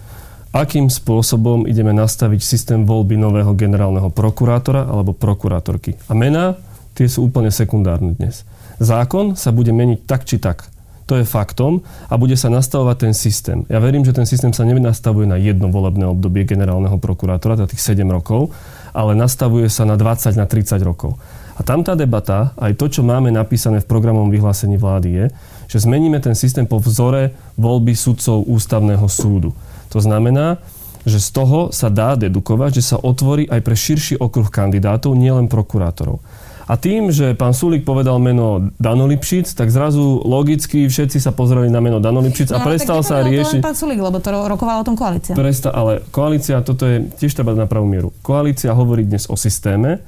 Akým 0.55 0.87
spôsobom 0.87 1.67
ideme 1.67 1.91
nastaviť 1.91 2.41
systém 2.47 2.87
voľby 2.87 3.19
nového 3.19 3.51
generálneho 3.59 4.07
prokurátora 4.07 4.87
alebo 4.87 5.19
prokurátorky. 5.19 5.99
A 6.07 6.15
mená, 6.15 6.55
tie 6.95 7.11
sú 7.11 7.27
úplne 7.27 7.51
sekundárne 7.51 8.15
dnes. 8.15 8.47
Zákon 8.79 9.35
sa 9.35 9.51
bude 9.51 9.75
meniť 9.75 10.07
tak 10.07 10.31
či 10.31 10.39
tak. 10.39 10.71
To 11.11 11.19
je 11.19 11.27
faktom 11.27 11.83
a 12.07 12.15
bude 12.15 12.39
sa 12.39 12.47
nastavovať 12.47 13.11
ten 13.11 13.15
systém. 13.19 13.67
Ja 13.67 13.83
verím, 13.83 14.07
že 14.07 14.15
ten 14.15 14.31
systém 14.31 14.55
sa 14.55 14.63
nenastavuje 14.63 15.27
na 15.27 15.35
jedno 15.43 15.67
volebné 15.67 16.07
obdobie 16.07 16.47
generálneho 16.47 17.03
prokurátora, 17.03 17.59
teda 17.59 17.67
tých 17.67 17.83
7 17.83 18.07
rokov, 18.07 18.55
ale 18.95 19.19
nastavuje 19.19 19.67
sa 19.67 19.83
na 19.83 19.99
20, 19.99 20.39
na 20.39 20.47
30 20.47 20.79
rokov. 20.87 21.19
A 21.59 21.67
tam 21.67 21.83
tá 21.83 21.99
debata, 21.99 22.55
aj 22.55 22.79
to, 22.79 22.87
čo 22.87 23.03
máme 23.03 23.35
napísané 23.35 23.83
v 23.83 23.91
programovom 23.91 24.31
vyhlásení 24.31 24.79
vlády, 24.79 25.09
je, 25.11 25.27
že 25.67 25.83
zmeníme 25.83 26.23
ten 26.23 26.39
systém 26.39 26.63
po 26.63 26.79
vzore 26.79 27.35
voľby 27.59 27.93
sudcov 27.99 28.47
ústavného 28.47 29.05
súdu. 29.11 29.51
To 29.91 29.99
znamená, 29.99 30.63
že 31.03 31.19
z 31.19 31.29
toho 31.35 31.75
sa 31.75 31.91
dá 31.91 32.15
dedukovať, 32.15 32.71
že 32.79 32.95
sa 32.95 32.97
otvorí 33.03 33.51
aj 33.51 33.61
pre 33.67 33.75
širší 33.75 34.15
okruh 34.23 34.47
kandidátov, 34.47 35.19
nielen 35.19 35.51
prokurátorov. 35.51 36.23
A 36.71 36.79
tým, 36.79 37.11
že 37.11 37.35
pán 37.35 37.51
Sulik 37.51 37.83
povedal 37.83 38.23
meno 38.23 38.71
Dano 38.79 39.11
Lipšic, 39.11 39.59
tak 39.59 39.75
zrazu 39.75 40.23
logicky 40.23 40.87
všetci 40.87 41.19
sa 41.19 41.35
pozreli 41.35 41.67
na 41.67 41.83
meno 41.83 41.99
Dano 41.99 42.23
Lipšic 42.23 42.55
no, 42.55 42.63
a 42.63 42.63
prestal 42.63 43.03
sa 43.03 43.27
riešiť... 43.27 43.59
Pán 43.59 43.75
Sulik, 43.75 43.99
lebo 43.99 44.23
to 44.23 44.31
rokovala 44.31 44.79
o 44.79 44.87
tom 44.87 44.95
koalícia. 44.95 45.35
Presta, 45.35 45.75
ale 45.75 46.07
koalícia, 46.15 46.63
toto 46.63 46.87
je 46.87 47.11
tiež 47.19 47.35
treba 47.35 47.59
na 47.59 47.67
pravú 47.67 47.91
mieru. 47.91 48.15
Koalícia 48.23 48.71
hovorí 48.71 49.03
dnes 49.03 49.27
o 49.27 49.35
systéme, 49.35 49.99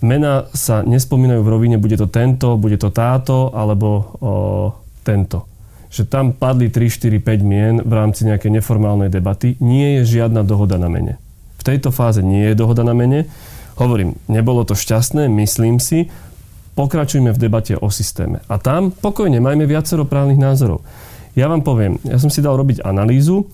Mena 0.00 0.48
sa 0.56 0.80
nespomínajú 0.80 1.44
v 1.44 1.52
rovine, 1.52 1.76
bude 1.76 2.00
to 2.00 2.08
tento, 2.08 2.56
bude 2.56 2.80
to 2.80 2.88
táto, 2.88 3.52
alebo 3.52 3.88
o, 3.88 4.02
tento. 5.04 5.44
Že 5.92 6.02
tam 6.08 6.26
padli 6.32 6.72
3, 6.72 6.88
4, 6.88 7.20
5 7.20 7.44
mien 7.44 7.74
v 7.84 7.92
rámci 7.92 8.24
nejakej 8.24 8.48
neformálnej 8.48 9.12
debaty. 9.12 9.60
Nie 9.60 10.00
je 10.00 10.16
žiadna 10.16 10.40
dohoda 10.40 10.80
na 10.80 10.88
mene. 10.88 11.20
V 11.60 11.62
tejto 11.68 11.92
fáze 11.92 12.24
nie 12.24 12.48
je 12.48 12.56
dohoda 12.56 12.80
na 12.80 12.96
mene. 12.96 13.28
Hovorím, 13.80 14.20
nebolo 14.28 14.68
to 14.68 14.76
šťastné, 14.76 15.32
myslím 15.40 15.80
si. 15.80 16.12
Pokračujme 16.76 17.32
v 17.32 17.40
debate 17.40 17.80
o 17.80 17.88
systéme. 17.88 18.44
A 18.44 18.60
tam 18.60 18.92
pokojne, 18.92 19.40
majme 19.40 19.64
viacero 19.64 20.04
právnych 20.04 20.36
názorov. 20.36 20.84
Ja 21.32 21.48
vám 21.48 21.64
poviem, 21.64 21.96
ja 22.04 22.20
som 22.20 22.28
si 22.28 22.44
dal 22.44 22.60
robiť 22.60 22.84
analýzu, 22.84 23.48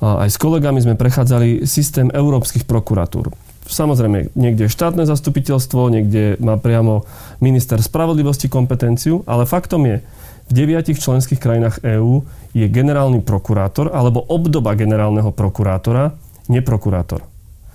aj 0.00 0.32
s 0.32 0.40
kolegami 0.40 0.82
sme 0.82 0.98
prechádzali 0.98 1.68
systém 1.68 2.08
európskych 2.10 2.66
prokuratúr. 2.66 3.30
Samozrejme, 3.62 4.34
niekde 4.34 4.66
štátne 4.66 5.06
zastupiteľstvo, 5.06 5.92
niekde 5.92 6.34
má 6.42 6.58
priamo 6.58 7.06
minister 7.38 7.78
spravodlivosti 7.78 8.50
kompetenciu, 8.50 9.22
ale 9.28 9.46
faktom 9.46 9.86
je, 9.86 10.02
v 10.50 10.52
deviatich 10.52 10.98
členských 10.98 11.38
krajinách 11.38 11.86
EÚ 11.86 12.26
je 12.50 12.66
generálny 12.66 13.22
prokurátor 13.22 13.94
alebo 13.94 14.26
obdoba 14.26 14.74
generálneho 14.74 15.30
prokurátora 15.30 16.18
neprokurátor. 16.50 17.31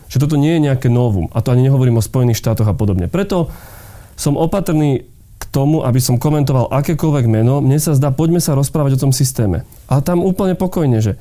Že 0.07 0.27
toto 0.27 0.35
nie 0.39 0.55
je 0.55 0.65
nejaké 0.71 0.87
novum. 0.87 1.27
A 1.35 1.43
to 1.43 1.51
ani 1.51 1.67
nehovorím 1.67 1.99
o 1.99 2.05
Spojených 2.05 2.39
štátoch 2.39 2.67
a 2.67 2.75
podobne. 2.75 3.11
Preto 3.11 3.51
som 4.15 4.39
opatrný 4.39 5.05
k 5.37 5.43
tomu, 5.53 5.85
aby 5.85 6.01
som 6.01 6.17
komentoval 6.17 6.73
akékoľvek 6.73 7.25
meno. 7.29 7.61
Mne 7.61 7.77
sa 7.77 7.93
zdá, 7.93 8.09
poďme 8.09 8.41
sa 8.41 8.57
rozprávať 8.57 8.97
o 8.97 9.01
tom 9.07 9.13
systéme. 9.13 9.67
A 9.85 10.01
tam 10.01 10.25
úplne 10.25 10.57
pokojne, 10.57 10.97
že 10.97 11.19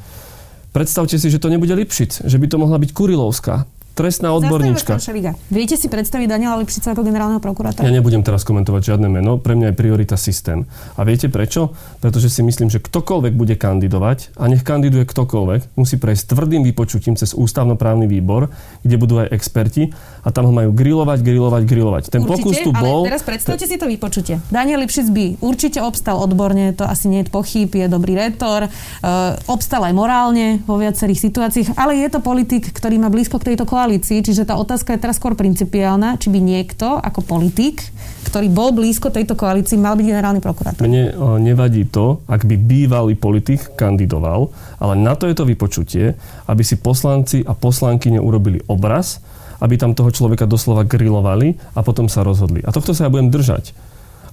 predstavte 0.72 1.20
si, 1.20 1.28
že 1.28 1.42
to 1.42 1.52
nebude 1.52 1.72
Lipšic, 1.72 2.24
že 2.24 2.36
by 2.40 2.46
to 2.48 2.56
mohla 2.56 2.80
byť 2.80 2.90
Kurilovská, 2.96 3.68
trestná 3.96 4.28
odborníčka. 4.36 5.00
Viete 5.48 5.80
si 5.80 5.88
predstaviť 5.88 6.28
Daniela 6.28 6.60
Lipšica 6.60 6.92
ako 6.92 7.00
generálneho 7.00 7.40
prokurátora? 7.40 7.88
Ja 7.88 7.96
nebudem 7.96 8.20
teraz 8.20 8.44
komentovať 8.44 8.92
žiadne 8.92 9.08
meno, 9.08 9.40
pre 9.40 9.56
mňa 9.56 9.72
je 9.72 9.74
priorita 9.74 10.20
systém. 10.20 10.68
A 10.94 11.08
viete 11.08 11.32
prečo? 11.32 11.72
Pretože 12.04 12.28
si 12.28 12.44
myslím, 12.44 12.68
že 12.68 12.84
ktokoľvek 12.84 13.32
bude 13.32 13.56
kandidovať, 13.56 14.36
a 14.36 14.44
nech 14.52 14.60
kandiduje 14.60 15.08
ktokoľvek, 15.08 15.80
musí 15.80 15.96
prejsť 15.96 16.36
tvrdým 16.36 16.60
vypočutím 16.68 17.16
cez 17.16 17.32
ústavnoprávny 17.32 18.04
výbor, 18.04 18.52
kde 18.84 18.96
budú 19.00 19.24
aj 19.24 19.32
experti 19.32 19.88
a 20.20 20.28
tam 20.28 20.44
ho 20.50 20.52
majú 20.52 20.76
grilovať, 20.76 21.24
grilovať, 21.24 21.62
grilovať. 21.64 22.02
Ten 22.12 22.20
určite, 22.20 22.44
pokus 22.44 22.54
tu 22.60 22.70
bol... 22.76 23.08
teraz 23.08 23.24
predstavte 23.24 23.64
si 23.64 23.80
to 23.80 23.88
vypočutie. 23.88 24.44
Daniel 24.52 24.84
Lipšic 24.84 25.08
by 25.08 25.24
určite 25.40 25.80
obstal 25.80 26.20
odborne, 26.20 26.76
to 26.76 26.84
asi 26.84 27.08
nie 27.08 27.24
je 27.24 27.32
pochyb, 27.32 27.72
je 27.72 27.88
dobrý 27.88 28.12
retor, 28.12 28.68
uh, 28.68 29.40
obstal 29.48 29.88
aj 29.88 29.94
morálne 29.96 30.60
vo 30.68 30.76
viacerých 30.76 31.32
situáciách, 31.32 31.80
ale 31.80 32.04
je 32.04 32.08
to 32.12 32.20
politik, 32.20 32.68
ktorý 32.68 33.00
má 33.00 33.08
blízko 33.08 33.40
k 33.40 33.54
tejto 33.54 33.64
koalícii 33.64 33.85
koalícii, 33.86 34.18
čiže 34.18 34.50
tá 34.50 34.58
otázka 34.58 34.98
je 34.98 35.02
teraz 35.06 35.22
skôr 35.22 35.38
principiálna, 35.38 36.18
či 36.18 36.26
by 36.26 36.42
niekto 36.42 36.98
ako 36.98 37.22
politik, 37.22 37.86
ktorý 38.26 38.50
bol 38.50 38.74
blízko 38.74 39.14
tejto 39.14 39.38
koalícii, 39.38 39.78
mal 39.78 39.94
byť 39.94 40.02
generálny 40.10 40.42
prokurátor. 40.42 40.82
Mne 40.82 41.14
nevadí 41.38 41.86
to, 41.86 42.18
ak 42.26 42.42
by 42.42 42.58
bývalý 42.58 43.14
politik 43.14 43.78
kandidoval, 43.78 44.50
ale 44.82 44.98
na 44.98 45.14
to 45.14 45.30
je 45.30 45.38
to 45.38 45.46
vypočutie, 45.46 46.18
aby 46.50 46.66
si 46.66 46.82
poslanci 46.82 47.46
a 47.46 47.54
poslanky 47.54 48.10
neurobili 48.10 48.58
obraz, 48.66 49.22
aby 49.62 49.78
tam 49.78 49.94
toho 49.94 50.10
človeka 50.10 50.50
doslova 50.50 50.82
grilovali 50.82 51.54
a 51.78 51.86
potom 51.86 52.10
sa 52.10 52.26
rozhodli. 52.26 52.66
A 52.66 52.74
tohto 52.74 52.90
sa 52.90 53.06
ja 53.06 53.14
budem 53.14 53.30
držať. 53.30 53.70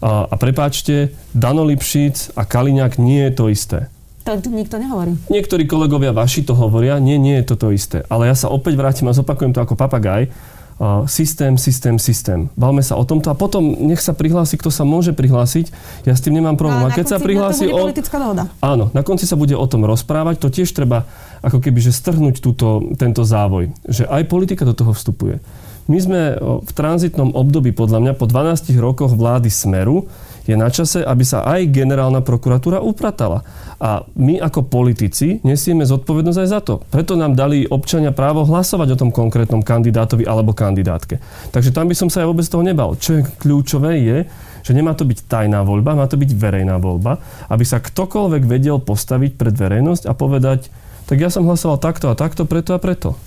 A, 0.01 0.25
a 0.25 0.35
prepáčte, 0.35 1.13
Dano 1.29 1.61
Lipšic 1.61 2.33
a 2.33 2.41
Kaliňák 2.41 2.97
nie 2.97 3.21
je 3.29 3.33
to 3.37 3.53
isté. 3.53 3.85
To 4.23 4.39
nikto 4.47 4.79
nehovorí. 4.79 5.19
Niektorí 5.27 5.67
kolegovia 5.67 6.15
vaši 6.15 6.47
to 6.47 6.55
hovoria, 6.55 6.95
nie, 6.95 7.19
nie 7.19 7.43
je 7.43 7.51
toto 7.51 7.75
isté. 7.75 8.07
Ale 8.07 8.31
ja 8.31 8.35
sa 8.39 8.47
opäť 8.47 8.79
vrátim 8.79 9.11
a 9.11 9.13
zopakujem 9.15 9.51
to 9.51 9.59
ako 9.59 9.75
papagaj. 9.75 10.31
Uh, 10.73 11.05
systém, 11.05 11.53
systém, 11.53 12.01
systém. 12.01 12.49
Bavme 12.57 12.81
sa 12.81 12.97
o 12.97 13.05
tomto 13.05 13.29
a 13.29 13.37
potom 13.37 13.61
nech 13.61 14.01
sa 14.01 14.09
prihlási, 14.09 14.57
kto 14.57 14.73
sa 14.73 14.81
môže 14.81 15.13
prihlásiť. 15.13 15.69
Ja 16.07 16.17
s 16.17 16.23
tým 16.25 16.33
nemám 16.33 16.57
problém. 16.57 16.81
No, 16.81 16.89
a 16.89 16.95
keď 16.95 17.13
sa 17.13 17.21
prihlási 17.21 17.69
o... 17.69 17.77
politická 17.77 18.17
dohoda. 18.17 18.49
Áno, 18.57 18.89
na 18.89 19.05
konci 19.05 19.29
sa 19.29 19.37
bude 19.37 19.53
o 19.53 19.65
tom 19.69 19.85
rozprávať. 19.85 20.41
To 20.41 20.49
tiež 20.49 20.73
treba 20.73 21.05
ako 21.45 21.61
keby, 21.61 21.77
že 21.77 21.93
strhnúť 21.93 22.41
túto, 22.41 22.89
tento 22.97 23.21
závoj. 23.21 23.69
Že 23.85 24.09
aj 24.09 24.23
politika 24.25 24.63
do 24.65 24.73
toho 24.73 24.97
vstupuje. 24.97 25.43
My 25.85 25.99
sme 25.99 26.21
v 26.39 26.71
tranzitnom 26.71 27.35
období, 27.35 27.75
podľa 27.75 27.99
mňa, 27.99 28.13
po 28.15 28.25
12 28.25 28.71
rokoch 28.79 29.11
vlády 29.13 29.51
Smeru, 29.51 30.07
je 30.43 30.55
na 30.59 30.67
čase, 30.67 30.99
aby 30.99 31.23
sa 31.23 31.47
aj 31.47 31.71
generálna 31.71 32.19
prokuratúra 32.19 32.83
upratala. 32.83 33.43
A 33.79 34.03
my 34.15 34.39
ako 34.39 34.67
politici 34.67 35.39
nesieme 35.43 35.87
zodpovednosť 35.87 36.39
aj 36.39 36.49
za 36.51 36.59
to. 36.63 36.73
Preto 36.87 37.15
nám 37.19 37.35
dali 37.35 37.67
občania 37.67 38.15
právo 38.15 38.43
hlasovať 38.47 38.95
o 38.95 38.99
tom 38.99 39.11
konkrétnom 39.11 39.63
kandidátovi 39.63 40.27
alebo 40.27 40.55
kandidátke. 40.55 41.19
Takže 41.51 41.71
tam 41.71 41.87
by 41.87 41.95
som 41.95 42.07
sa 42.11 42.23
aj 42.23 42.27
vôbec 42.31 42.47
toho 42.47 42.63
nebal. 42.63 42.95
Čo 42.95 43.19
je 43.19 43.27
kľúčové 43.39 43.99
je, 44.03 44.17
že 44.63 44.71
nemá 44.71 44.95
to 44.95 45.03
byť 45.03 45.27
tajná 45.27 45.59
voľba, 45.67 45.99
má 45.99 46.07
to 46.07 46.15
byť 46.15 46.31
verejná 46.31 46.79
voľba, 46.79 47.19
aby 47.51 47.63
sa 47.67 47.83
ktokoľvek 47.83 48.43
vedel 48.47 48.79
postaviť 48.79 49.35
pred 49.35 49.51
verejnosť 49.51 50.07
a 50.07 50.15
povedať, 50.15 50.71
tak 51.03 51.19
ja 51.19 51.27
som 51.27 51.43
hlasoval 51.43 51.83
takto 51.83 52.07
a 52.07 52.15
takto, 52.15 52.47
preto 52.47 52.71
a 52.71 52.79
preto. 52.79 53.19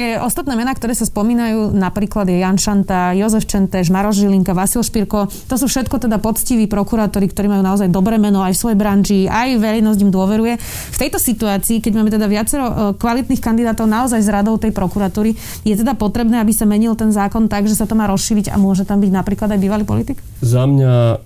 Tie 0.00 0.16
ostatné 0.16 0.56
mená, 0.56 0.72
ktoré 0.72 0.96
sa 0.96 1.04
spomínajú, 1.04 1.76
napríklad 1.76 2.24
je 2.24 2.40
Jan 2.40 2.56
Šanta, 2.56 3.12
Jozef 3.12 3.44
Čentež, 3.44 3.92
Maroš 3.92 4.24
Žilinka, 4.24 4.56
Vasil 4.56 4.80
Špirko, 4.80 5.28
to 5.28 5.60
sú 5.60 5.68
všetko 5.68 6.00
teda 6.00 6.16
poctiví 6.16 6.64
prokurátori, 6.64 7.28
ktorí 7.28 7.52
majú 7.52 7.60
naozaj 7.60 7.92
dobré 7.92 8.16
meno 8.16 8.40
aj 8.40 8.56
v 8.56 8.60
svojej 8.64 8.78
branži, 8.80 9.28
aj 9.28 9.60
verejnosť 9.60 10.00
im 10.00 10.08
dôveruje. 10.08 10.56
V 10.96 10.96
tejto 10.96 11.20
situácii, 11.20 11.84
keď 11.84 11.92
máme 12.00 12.08
teda 12.08 12.32
viacero 12.32 12.64
e, 12.64 12.74
kvalitných 12.96 13.44
kandidátov 13.44 13.84
naozaj 13.84 14.24
z 14.24 14.32
radou 14.32 14.56
tej 14.56 14.72
prokuratúry, 14.72 15.36
je 15.68 15.74
teda 15.76 15.92
potrebné, 15.92 16.40
aby 16.40 16.56
sa 16.56 16.64
menil 16.64 16.96
ten 16.96 17.12
zákon 17.12 17.44
tak, 17.52 17.68
že 17.68 17.76
sa 17.76 17.84
to 17.84 17.92
má 17.92 18.08
rozšíriť 18.08 18.48
a 18.48 18.56
môže 18.56 18.88
tam 18.88 19.04
byť 19.04 19.12
napríklad 19.12 19.52
aj 19.52 19.60
bývalý 19.60 19.84
politik? 19.84 20.16
Za 20.40 20.64
mňa, 20.64 21.20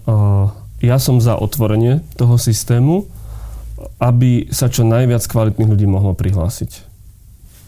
ja 0.83 0.99
som 0.99 1.23
za 1.23 1.39
otvorenie 1.39 2.03
toho 2.19 2.35
systému, 2.43 3.07
aby 4.03 4.51
sa 4.51 4.67
čo 4.67 4.83
najviac 4.83 5.23
kvalitných 5.31 5.71
ľudí 5.71 5.87
mohlo 5.87 6.11
prihlásiť. 6.19 6.94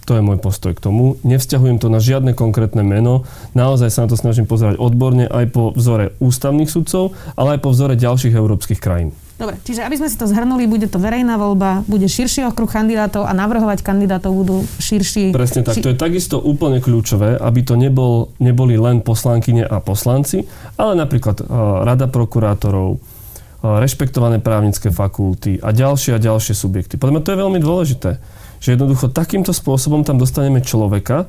To 0.06 0.14
je 0.14 0.22
môj 0.22 0.38
postoj 0.38 0.70
k 0.70 0.80
tomu. 0.80 1.18
Nevzťahujem 1.26 1.82
to 1.82 1.90
na 1.90 1.98
žiadne 1.98 2.30
konkrétne 2.30 2.86
meno. 2.86 3.26
Naozaj 3.58 3.90
sa 3.90 4.06
na 4.06 4.08
to 4.08 4.16
snažím 4.16 4.46
pozerať 4.46 4.78
odborne 4.78 5.26
aj 5.26 5.50
po 5.50 5.74
vzore 5.74 6.14
ústavných 6.22 6.70
sudcov, 6.70 7.18
ale 7.34 7.58
aj 7.58 7.66
po 7.66 7.74
vzore 7.74 7.98
ďalších 7.98 8.30
európskych 8.30 8.78
krajín. 8.78 9.10
Dobre, 9.36 9.60
čiže 9.68 9.84
aby 9.84 10.00
sme 10.00 10.08
si 10.08 10.16
to 10.16 10.24
zhrnuli, 10.24 10.64
bude 10.64 10.88
to 10.88 10.96
verejná 10.96 11.36
voľba, 11.36 11.84
bude 11.84 12.08
širší 12.08 12.48
okruh 12.48 12.70
kandidátov 12.70 13.28
a 13.28 13.36
navrhovať 13.36 13.84
kandidátov 13.84 14.32
budú 14.32 14.56
širší. 14.80 15.36
Presne 15.36 15.60
tak. 15.60 15.76
Ši... 15.76 15.84
To 15.84 15.92
je 15.92 15.98
takisto 15.98 16.40
úplne 16.40 16.80
kľúčové, 16.80 17.36
aby 17.36 17.60
to 17.60 17.76
nebol, 17.76 18.32
neboli 18.40 18.80
len 18.80 19.04
poslankyne 19.04 19.68
a 19.68 19.76
poslanci, 19.84 20.48
ale 20.80 20.96
napríklad 20.96 21.44
uh, 21.44 21.84
Rada 21.84 22.08
prokurátorov, 22.08 22.96
uh, 22.96 23.76
rešpektované 23.76 24.40
právnické 24.40 24.88
fakulty 24.88 25.60
a 25.60 25.68
ďalšie 25.68 26.16
a 26.16 26.22
ďalšie 26.22 26.56
subjekty. 26.56 26.96
Podľa 26.96 27.20
to 27.20 27.36
je 27.36 27.42
veľmi 27.44 27.60
dôležité, 27.60 28.16
že 28.60 28.74
jednoducho 28.74 29.12
takýmto 29.12 29.54
spôsobom 29.54 30.02
tam 30.06 30.20
dostaneme 30.20 30.62
človeka, 30.62 31.28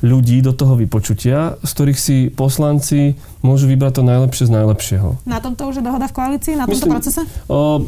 ľudí 0.00 0.40
do 0.40 0.56
toho 0.56 0.80
vypočutia, 0.80 1.60
z 1.60 1.70
ktorých 1.76 2.00
si 2.00 2.16
poslanci 2.32 3.20
môžu 3.44 3.68
vybrať 3.68 4.00
to 4.00 4.02
najlepšie 4.04 4.44
z 4.48 4.52
najlepšieho. 4.56 5.08
Na 5.28 5.44
tomto 5.44 5.68
už 5.68 5.80
je 5.80 5.84
dohoda 5.84 6.08
v 6.08 6.14
koalícii, 6.16 6.56
na 6.56 6.64
tomto 6.64 6.72
Myslím, 6.72 6.92
procese? 6.96 7.22
O, 7.52 7.84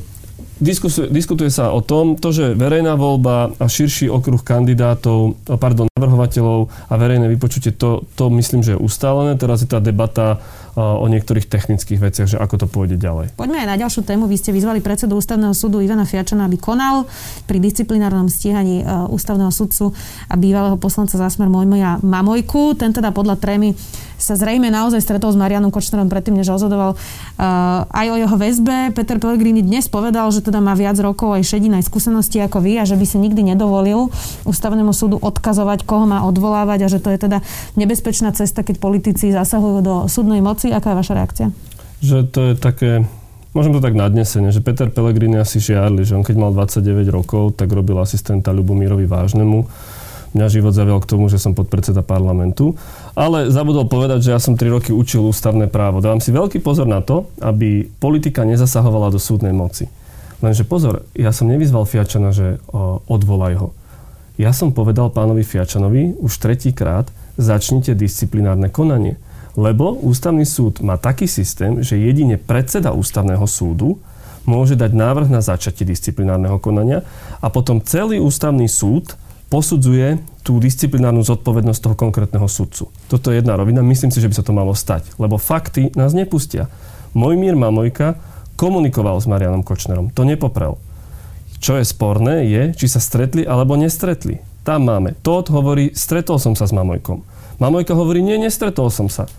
Diskusuje, 0.63 1.11
diskutuje 1.11 1.51
sa 1.51 1.75
o 1.75 1.83
tom, 1.83 2.15
to, 2.15 2.31
že 2.31 2.55
verejná 2.55 2.95
voľba 2.95 3.51
a 3.59 3.67
širší 3.67 4.07
okruh 4.07 4.39
kandidátov, 4.47 5.35
pardon, 5.59 5.91
navrhovateľov 6.03 6.91
a 6.91 6.95
verejné 6.99 7.31
vypočutie, 7.31 7.71
to, 7.71 8.03
to 8.19 8.27
myslím, 8.35 8.67
že 8.67 8.75
je 8.75 8.83
ustálené. 8.83 9.39
Teraz 9.39 9.63
je 9.63 9.71
tá 9.71 9.79
debata 9.79 10.43
o 10.73 11.05
niektorých 11.05 11.53
technických 11.53 12.01
veciach, 12.01 12.29
že 12.33 12.41
ako 12.41 12.65
to 12.65 12.67
pôjde 12.67 12.97
ďalej. 12.97 13.37
Poďme 13.37 13.61
aj 13.61 13.69
na 13.69 13.77
ďalšiu 13.77 14.09
tému. 14.09 14.25
Vy 14.25 14.41
ste 14.41 14.57
vyzvali 14.57 14.81
predsedu 14.81 15.21
ústavného 15.21 15.53
súdu 15.53 15.85
Ivana 15.85 16.09
Fiačana, 16.09 16.49
aby 16.49 16.57
konal 16.57 17.05
pri 17.45 17.61
disciplinárnom 17.61 18.33
stíhaní 18.33 18.81
e, 18.81 18.85
ústavného 19.13 19.53
sudcu 19.53 19.93
a 20.33 20.35
bývalého 20.41 20.81
poslanca 20.81 21.21
Zásmer 21.21 21.53
Mojmoja 21.53 22.01
Mamojku. 22.01 22.73
Ten 22.81 22.97
teda 22.97 23.13
podľa 23.13 23.37
trémy 23.37 23.77
sa 24.23 24.39
zrejme 24.39 24.71
naozaj 24.71 25.03
stretol 25.03 25.35
s 25.35 25.37
Marianom 25.37 25.75
Kočnerom 25.75 26.07
predtým, 26.07 26.39
než 26.39 26.55
rozhodoval 26.55 26.95
uh, 26.95 27.83
aj 27.91 28.07
o 28.07 28.17
jeho 28.23 28.37
väzbe. 28.39 28.95
Peter 28.95 29.19
Pellegrini 29.19 29.67
dnes 29.67 29.91
povedal, 29.91 30.31
že 30.31 30.47
teda 30.47 30.63
má 30.63 30.79
viac 30.79 30.95
rokov 31.03 31.35
aj 31.35 31.43
šedín, 31.43 31.75
aj 31.75 31.91
skúsenosti 31.91 32.39
ako 32.39 32.63
vy 32.63 32.79
a 32.79 32.87
že 32.87 32.95
by 32.95 33.03
si 33.03 33.19
nikdy 33.19 33.43
nedovolil 33.43 34.15
ústavnému 34.47 34.95
súdu 34.95 35.19
odkazovať, 35.19 35.83
koho 35.93 36.09
má 36.09 36.25
odvolávať 36.25 36.89
a 36.89 36.93
že 36.97 37.05
to 37.05 37.13
je 37.13 37.29
teda 37.29 37.45
nebezpečná 37.77 38.33
cesta, 38.33 38.65
keď 38.65 38.81
politici 38.81 39.29
zasahujú 39.29 39.79
do 39.85 39.95
súdnej 40.09 40.41
moci. 40.41 40.73
Aká 40.73 40.97
je 40.97 41.01
vaša 41.05 41.15
reakcia? 41.21 41.47
Že 42.01 42.19
to 42.33 42.41
je 42.49 42.55
také 42.57 42.91
Môžem 43.53 43.77
to 43.77 43.85
tak 43.85 43.93
nadnesene, 43.93 44.49
že 44.49 44.65
Peter 44.65 44.89
Pellegrini 44.89 45.37
asi 45.37 45.61
žiarli, 45.61 46.09
že 46.09 46.17
on 46.17 46.25
keď 46.25 46.41
mal 46.41 46.57
29 46.57 47.05
rokov, 47.13 47.53
tak 47.53 47.69
robil 47.69 48.01
asistenta 48.01 48.49
Ľubomírovi 48.49 49.05
Vážnemu 49.05 49.69
mňa 50.33 50.49
život 50.49 50.73
zavial 50.73 50.97
k 51.05 51.11
tomu, 51.13 51.29
že 51.29 51.37
som 51.37 51.53
podpredseda 51.53 52.01
parlamentu. 52.01 52.73
Ale 53.13 53.53
zabudol 53.53 53.85
povedať, 53.85 54.25
že 54.25 54.33
ja 54.33 54.41
som 54.41 54.57
3 54.57 54.65
roky 54.73 54.91
učil 54.91 55.21
ústavné 55.29 55.69
právo. 55.69 56.01
Dávam 56.01 56.25
si 56.25 56.33
veľký 56.33 56.65
pozor 56.65 56.89
na 56.89 57.05
to, 57.05 57.29
aby 57.45 57.85
politika 58.01 58.41
nezasahovala 58.49 59.13
do 59.13 59.21
súdnej 59.21 59.53
moci. 59.53 59.93
Lenže 60.41 60.65
pozor, 60.65 61.07
ja 61.15 61.31
som 61.31 61.47
nevyzval 61.47 61.85
Fiačana, 61.85 62.35
že 62.35 62.59
odvolaj 63.07 63.55
ho. 63.61 63.69
Ja 64.41 64.57
som 64.57 64.73
povedal 64.73 65.13
pánovi 65.13 65.45
Fiačanovi 65.45 66.17
už 66.17 66.33
tretíkrát, 66.41 67.13
začnite 67.37 67.93
disciplinárne 67.93 68.73
konanie. 68.73 69.21
Lebo 69.53 69.93
ústavný 70.01 70.49
súd 70.49 70.81
má 70.81 70.97
taký 70.97 71.29
systém, 71.29 71.85
že 71.85 72.01
jedine 72.01 72.41
predseda 72.41 72.97
ústavného 72.97 73.45
súdu 73.45 74.01
môže 74.49 74.75
dať 74.75 74.97
návrh 74.97 75.29
na 75.29 75.45
začatie 75.45 75.85
disciplinárneho 75.85 76.57
konania 76.57 77.05
a 77.45 77.53
potom 77.53 77.85
celý 77.85 78.17
ústavný 78.19 78.65
súd 78.67 79.15
posudzuje 79.53 80.17
tú 80.41 80.57
disciplinárnu 80.57 81.21
zodpovednosť 81.21 81.81
toho 81.85 81.97
konkrétneho 82.01 82.49
sudcu. 82.49 82.89
Toto 83.07 83.29
je 83.29 83.39
jedna 83.39 83.55
rovina, 83.55 83.85
myslím 83.85 84.09
si, 84.09 84.19
že 84.19 84.33
by 84.33 84.35
sa 84.41 84.47
to 84.49 84.57
malo 84.57 84.73
stať, 84.73 85.13
lebo 85.21 85.37
fakty 85.37 85.93
nás 85.93 86.17
nepustia. 86.17 86.73
Mojmír 87.13 87.53
Mamojka 87.53 88.17
komunikoval 88.57 89.21
s 89.21 89.29
Marianom 89.29 89.61
Kočnerom, 89.61 90.09
to 90.17 90.25
nepoprel. 90.25 90.81
Čo 91.63 91.79
je 91.79 91.87
sporné 91.87 92.51
je, 92.51 92.63
či 92.75 92.91
sa 92.91 92.99
stretli 92.99 93.47
alebo 93.47 93.79
nestretli. 93.79 94.43
Tam 94.67 94.83
máme. 94.83 95.15
Todd 95.23 95.47
hovorí, 95.55 95.95
stretol 95.95 96.43
som 96.43 96.59
sa 96.59 96.67
s 96.67 96.75
Mamojkom. 96.75 97.23
Mamojka 97.63 97.95
hovorí, 97.95 98.19
nie, 98.19 98.35
nestretol 98.35 98.91
som 98.91 99.07
sa. 99.07 99.31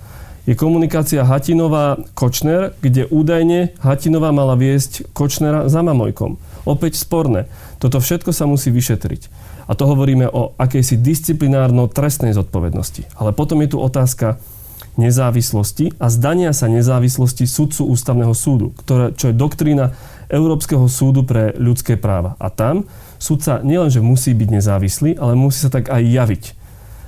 Je 0.47 0.55
komunikácia 0.55 1.27
Hatinová-Kočner, 1.27 2.79
kde 2.79 3.11
údajne 3.11 3.75
Hatinová 3.83 4.31
mala 4.31 4.55
viesť 4.55 5.11
Kočnera 5.11 5.67
za 5.67 5.83
Mamojkom. 5.83 6.39
Opäť 6.63 6.95
sporné. 6.95 7.51
Toto 7.83 7.99
všetko 7.99 8.31
sa 8.31 8.47
musí 8.47 8.71
vyšetriť. 8.71 9.27
A 9.67 9.75
to 9.75 9.83
hovoríme 9.83 10.23
o 10.31 10.55
akejsi 10.55 11.03
disciplinárno-trestnej 11.03 12.31
zodpovednosti. 12.31 13.03
Ale 13.19 13.35
potom 13.35 13.59
je 13.67 13.75
tu 13.75 13.83
otázka 13.83 14.39
nezávislosti 14.99 15.97
a 15.97 16.09
zdania 16.09 16.53
sa 16.53 16.69
nezávislosti 16.69 17.49
sudcu 17.49 17.89
ústavného 17.89 18.33
súdu, 18.37 18.73
ktoré, 18.77 19.13
čo 19.17 19.29
je 19.31 19.35
doktrína 19.35 19.93
Európskeho 20.29 20.85
súdu 20.89 21.25
pre 21.25 21.53
ľudské 21.57 21.97
práva. 21.97 22.37
A 22.41 22.49
tam 22.49 22.89
sudca 23.21 23.61
nielenže 23.61 24.01
musí 24.01 24.33
byť 24.33 24.49
nezávislý, 24.49 25.09
ale 25.17 25.37
musí 25.37 25.61
sa 25.61 25.73
tak 25.73 25.89
aj 25.89 26.01
javiť. 26.01 26.43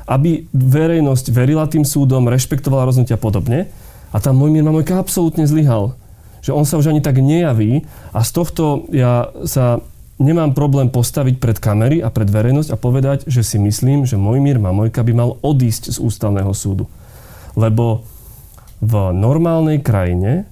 Aby 0.06 0.46
verejnosť 0.54 1.34
verila 1.34 1.66
tým 1.66 1.82
súdom, 1.82 2.30
rešpektovala 2.30 2.86
rozhodnutia 2.86 3.18
podobne. 3.18 3.70
A 4.14 4.22
tam 4.22 4.38
môj 4.38 4.54
Mamojka 4.62 5.02
absolútne 5.02 5.50
zlyhal. 5.50 5.98
Že 6.46 6.52
on 6.54 6.66
sa 6.70 6.78
už 6.78 6.94
ani 6.94 7.02
tak 7.02 7.18
nejaví 7.18 7.90
a 8.14 8.22
z 8.22 8.30
tohto 8.32 8.86
ja 8.94 9.34
sa 9.50 9.82
nemám 10.22 10.56
problém 10.56 10.88
postaviť 10.88 11.42
pred 11.42 11.58
kamery 11.60 12.00
a 12.00 12.14
pred 12.14 12.30
verejnosť 12.30 12.70
a 12.72 12.80
povedať, 12.80 13.28
že 13.28 13.44
si 13.44 13.58
myslím, 13.60 14.08
že 14.08 14.16
Mojmír 14.16 14.62
Mamojka 14.62 15.04
by 15.04 15.14
mal 15.18 15.30
odísť 15.42 15.92
z 15.92 15.98
ústavného 16.00 16.54
súdu. 16.56 16.88
Lebo 17.56 18.04
v 18.84 18.94
normálnej 19.16 19.80
krajine, 19.80 20.46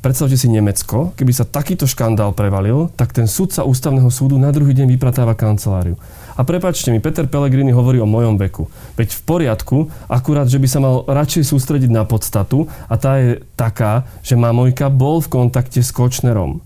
predstavte 0.00 0.34
si 0.34 0.48
Nemecko, 0.48 1.12
keby 1.14 1.32
sa 1.32 1.46
takýto 1.46 1.84
škandál 1.84 2.34
prevalil, 2.34 2.90
tak 2.96 3.12
ten 3.12 3.28
sudca 3.28 3.62
ústavného 3.62 4.08
súdu 4.08 4.40
na 4.40 4.50
druhý 4.50 4.72
deň 4.74 4.88
vypratáva 4.96 5.36
kanceláriu. 5.38 5.94
A 6.32 6.48
prepačte 6.48 6.88
mi, 6.88 6.98
Peter 6.98 7.28
Pellegrini 7.28 7.76
hovorí 7.76 8.00
o 8.00 8.08
mojom 8.08 8.40
veku. 8.40 8.64
Veď 8.96 9.12
v 9.12 9.22
poriadku, 9.22 9.78
akurát, 10.08 10.48
že 10.48 10.56
by 10.56 10.68
sa 10.68 10.80
mal 10.80 11.04
radšej 11.04 11.44
sústrediť 11.44 11.92
na 11.92 12.08
podstatu 12.08 12.72
a 12.88 12.96
tá 12.96 13.20
je 13.20 13.44
taká, 13.52 14.08
že 14.24 14.40
Mamojka 14.40 14.88
bol 14.88 15.20
v 15.20 15.28
kontakte 15.28 15.84
s 15.84 15.92
Kočnerom 15.92 16.64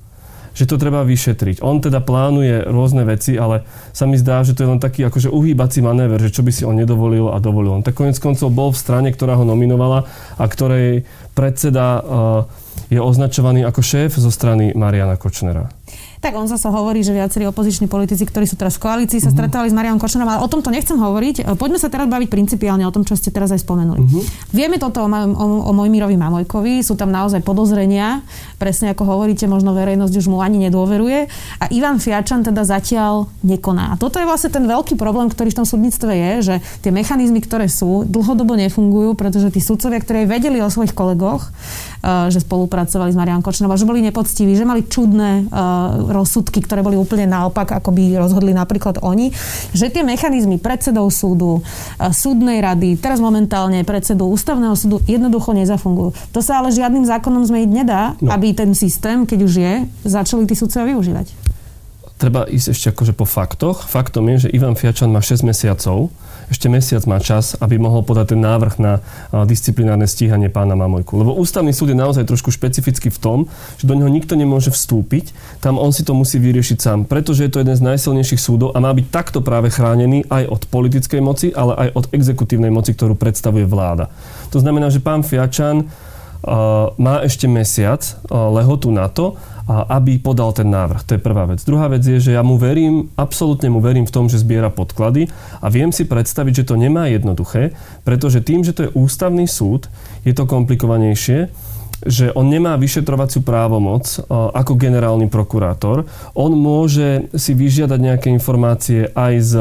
že 0.56 0.64
to 0.64 0.80
treba 0.80 1.04
vyšetriť. 1.04 1.60
On 1.60 1.76
teda 1.76 2.00
plánuje 2.00 2.64
rôzne 2.64 3.04
veci, 3.04 3.36
ale 3.36 3.68
sa 3.92 4.08
mi 4.08 4.16
zdá, 4.16 4.40
že 4.40 4.56
to 4.56 4.64
je 4.64 4.72
len 4.72 4.80
taký 4.80 5.04
akože 5.04 5.28
uhýbací 5.28 5.84
manéver, 5.84 6.16
že 6.16 6.32
čo 6.32 6.40
by 6.40 6.48
si 6.48 6.64
on 6.64 6.80
nedovolil 6.80 7.28
a 7.28 7.36
dovolil. 7.36 7.76
On 7.76 7.84
tak 7.84 8.00
konec 8.00 8.16
koncov 8.16 8.48
bol 8.48 8.72
v 8.72 8.80
strane, 8.80 9.12
ktorá 9.12 9.36
ho 9.36 9.44
nominovala 9.44 10.08
a 10.40 10.44
ktorej 10.48 11.04
predseda 11.36 12.00
uh, 12.00 12.48
je 12.88 12.96
označovaný 12.96 13.68
ako 13.68 13.84
šéf 13.84 14.16
zo 14.16 14.32
strany 14.32 14.72
Mariana 14.72 15.20
Kočnera. 15.20 15.75
Tak 16.26 16.34
on 16.34 16.50
zase 16.50 16.66
hovorí, 16.66 17.06
že 17.06 17.14
viacerí 17.14 17.46
opoziční 17.46 17.86
politici, 17.86 18.26
ktorí 18.26 18.50
sú 18.50 18.58
teraz 18.58 18.82
v 18.82 18.90
koalícii, 18.90 19.22
sa 19.22 19.30
uh-huh. 19.30 19.70
s 19.70 19.70
Marianom 19.70 20.02
Kočnerom, 20.02 20.26
ale 20.26 20.42
o 20.42 20.50
tomto 20.50 20.74
nechcem 20.74 20.98
hovoriť. 20.98 21.54
Poďme 21.54 21.78
sa 21.78 21.86
teraz 21.86 22.10
baviť 22.10 22.26
principiálne 22.26 22.82
o 22.82 22.90
tom, 22.90 23.06
čo 23.06 23.14
ste 23.14 23.30
teraz 23.30 23.54
aj 23.54 23.62
spomenuli. 23.62 24.02
Uh-huh. 24.02 24.26
Vieme 24.50 24.82
toto 24.82 25.06
o, 25.06 25.06
o, 25.06 25.46
o 25.62 25.70
Mojmirovi 25.70 26.18
Mamojkovi, 26.18 26.82
sú 26.82 26.98
tam 26.98 27.14
naozaj 27.14 27.46
podozrenia, 27.46 28.26
presne 28.58 28.90
ako 28.90 29.06
hovoríte, 29.06 29.46
možno 29.46 29.70
verejnosť 29.70 30.14
už 30.18 30.26
mu 30.26 30.42
ani 30.42 30.66
nedôveruje. 30.66 31.30
A 31.62 31.70
Ivan 31.70 32.02
Fiačan 32.02 32.42
teda 32.42 32.66
zatiaľ 32.66 33.30
nekoná. 33.46 33.94
A 33.94 33.98
toto 34.00 34.18
je 34.18 34.26
vlastne 34.26 34.50
ten 34.50 34.66
veľký 34.66 34.98
problém, 34.98 35.30
ktorý 35.30 35.54
v 35.54 35.58
tom 35.62 35.66
súdnictve 35.70 36.10
je, 36.10 36.32
že 36.42 36.54
tie 36.82 36.90
mechanizmy, 36.90 37.38
ktoré 37.38 37.70
sú, 37.70 38.02
dlhodobo 38.02 38.58
nefungujú, 38.58 39.14
pretože 39.14 39.54
tí 39.54 39.62
sudcovia, 39.62 40.02
ktorí 40.02 40.26
vedeli 40.26 40.58
o 40.58 40.66
svojich 40.66 40.90
kolegoch, 40.90 41.54
uh, 42.02 42.26
že 42.34 42.42
spolupracovali 42.42 43.14
s 43.14 43.16
Marianom 43.16 43.46
Kočnerom, 43.46 43.78
že 43.78 43.86
boli 43.86 44.02
nepoctiví, 44.02 44.58
že 44.58 44.66
mali 44.66 44.82
čudné 44.82 45.46
uh, 45.46 46.15
rozsudky, 46.16 46.64
ktoré 46.64 46.81
boli 46.81 46.96
úplne 46.96 47.29
naopak, 47.29 47.76
ako 47.76 47.92
by 47.92 48.16
rozhodli 48.16 48.57
napríklad 48.57 49.05
oni, 49.05 49.31
že 49.76 49.92
tie 49.92 50.00
mechanizmy 50.00 50.57
predsedov 50.57 51.12
súdu, 51.12 51.61
e, 52.00 52.11
súdnej 52.11 52.64
rady, 52.64 52.96
teraz 52.96 53.20
momentálne 53.20 53.85
predsedu 53.85 54.33
ústavného 54.33 54.72
súdu 54.72 55.05
jednoducho 55.05 55.52
nezafungujú. 55.52 56.16
To 56.33 56.40
sa 56.40 56.64
ale 56.64 56.72
žiadnym 56.72 57.05
zákonom 57.05 57.44
zmeniť 57.44 57.70
nedá, 57.70 58.16
no. 58.18 58.33
aby 58.33 58.57
ten 58.57 58.72
systém, 58.72 59.29
keď 59.29 59.38
už 59.44 59.55
je, 59.61 59.72
začali 60.09 60.48
tí 60.48 60.57
sudcovia 60.57 60.96
využívať. 60.96 61.26
Treba 62.16 62.48
ísť 62.48 62.66
ešte 62.72 62.87
akože 62.96 63.12
po 63.12 63.29
faktoch. 63.29 63.85
Faktom 63.85 64.24
je, 64.33 64.48
že 64.48 64.52
Ivan 64.57 64.72
Fiačan 64.72 65.12
má 65.12 65.20
6 65.20 65.44
mesiacov 65.44 66.09
ešte 66.46 66.70
mesiac 66.70 67.02
má 67.11 67.18
čas, 67.18 67.59
aby 67.59 67.74
mohol 67.74 68.06
podať 68.06 68.35
ten 68.35 68.40
návrh 68.42 68.74
na 68.78 69.02
disciplinárne 69.46 70.06
stíhanie 70.06 70.46
pána 70.46 70.78
Mamojku. 70.78 71.18
Lebo 71.18 71.35
ústavný 71.35 71.74
súd 71.74 71.90
je 71.90 71.98
naozaj 71.98 72.22
trošku 72.22 72.54
špecifický 72.54 73.11
v 73.11 73.18
tom, 73.18 73.38
že 73.78 73.90
do 73.90 73.98
neho 73.98 74.06
nikto 74.06 74.38
nemôže 74.38 74.70
vstúpiť, 74.70 75.35
tam 75.59 75.76
on 75.82 75.90
si 75.90 76.06
to 76.06 76.14
musí 76.14 76.38
vyriešiť 76.38 76.78
sám, 76.78 76.98
pretože 77.11 77.42
je 77.42 77.50
to 77.50 77.61
jeden 77.66 77.74
z 77.74 77.82
najsilnejších 77.82 78.38
súdov 78.38 78.70
a 78.74 78.78
má 78.78 78.94
byť 78.94 79.06
takto 79.11 79.42
práve 79.42 79.74
chránený 79.74 80.22
aj 80.30 80.46
od 80.46 80.62
politickej 80.70 81.18
moci, 81.18 81.50
ale 81.50 81.74
aj 81.74 81.88
od 81.98 82.06
exekutívnej 82.14 82.70
moci, 82.70 82.94
ktorú 82.94 83.18
predstavuje 83.18 83.66
vláda. 83.66 84.06
To 84.54 84.62
znamená, 84.62 84.87
že 84.87 85.02
pán 85.02 85.26
Fiačan 85.26 85.90
má 86.94 87.26
ešte 87.26 87.50
mesiac 87.50 88.06
lehotu 88.30 88.94
na 88.94 89.11
to, 89.11 89.35
aby 89.66 90.22
podal 90.22 90.55
ten 90.55 90.70
návrh. 90.70 91.02
To 91.02 91.18
je 91.18 91.26
prvá 91.26 91.42
vec. 91.50 91.59
Druhá 91.66 91.90
vec 91.90 92.07
je, 92.07 92.22
že 92.22 92.38
ja 92.38 92.46
mu 92.46 92.55
verím, 92.55 93.11
absolútne 93.18 93.66
mu 93.66 93.83
verím 93.83 94.07
v 94.07 94.14
tom, 94.14 94.31
že 94.31 94.38
zbiera 94.38 94.70
podklady 94.70 95.26
a 95.59 95.66
viem 95.66 95.90
si 95.90 96.07
predstaviť, 96.07 96.62
že 96.62 96.68
to 96.70 96.79
nemá 96.79 97.11
jednoduché, 97.11 97.74
pretože 98.07 98.46
tým, 98.46 98.62
že 98.62 98.70
to 98.70 98.87
je 98.87 98.94
ústavný 98.94 99.50
súd, 99.50 99.90
je 100.22 100.31
to 100.31 100.46
komplikovanejšie. 100.46 101.50
že 102.05 102.29
on 102.37 102.52
nemá 102.52 102.76
vyšetrovaciu 102.76 103.40
právomoc 103.40 104.20
ako 104.29 104.72
generálny 104.76 105.33
prokurátor. 105.33 106.05
On 106.37 106.52
môže 106.52 107.33
si 107.33 107.57
vyžiadať 107.57 107.98
nejaké 107.98 108.29
informácie 108.29 109.09
aj 109.16 109.35
z 109.40 109.52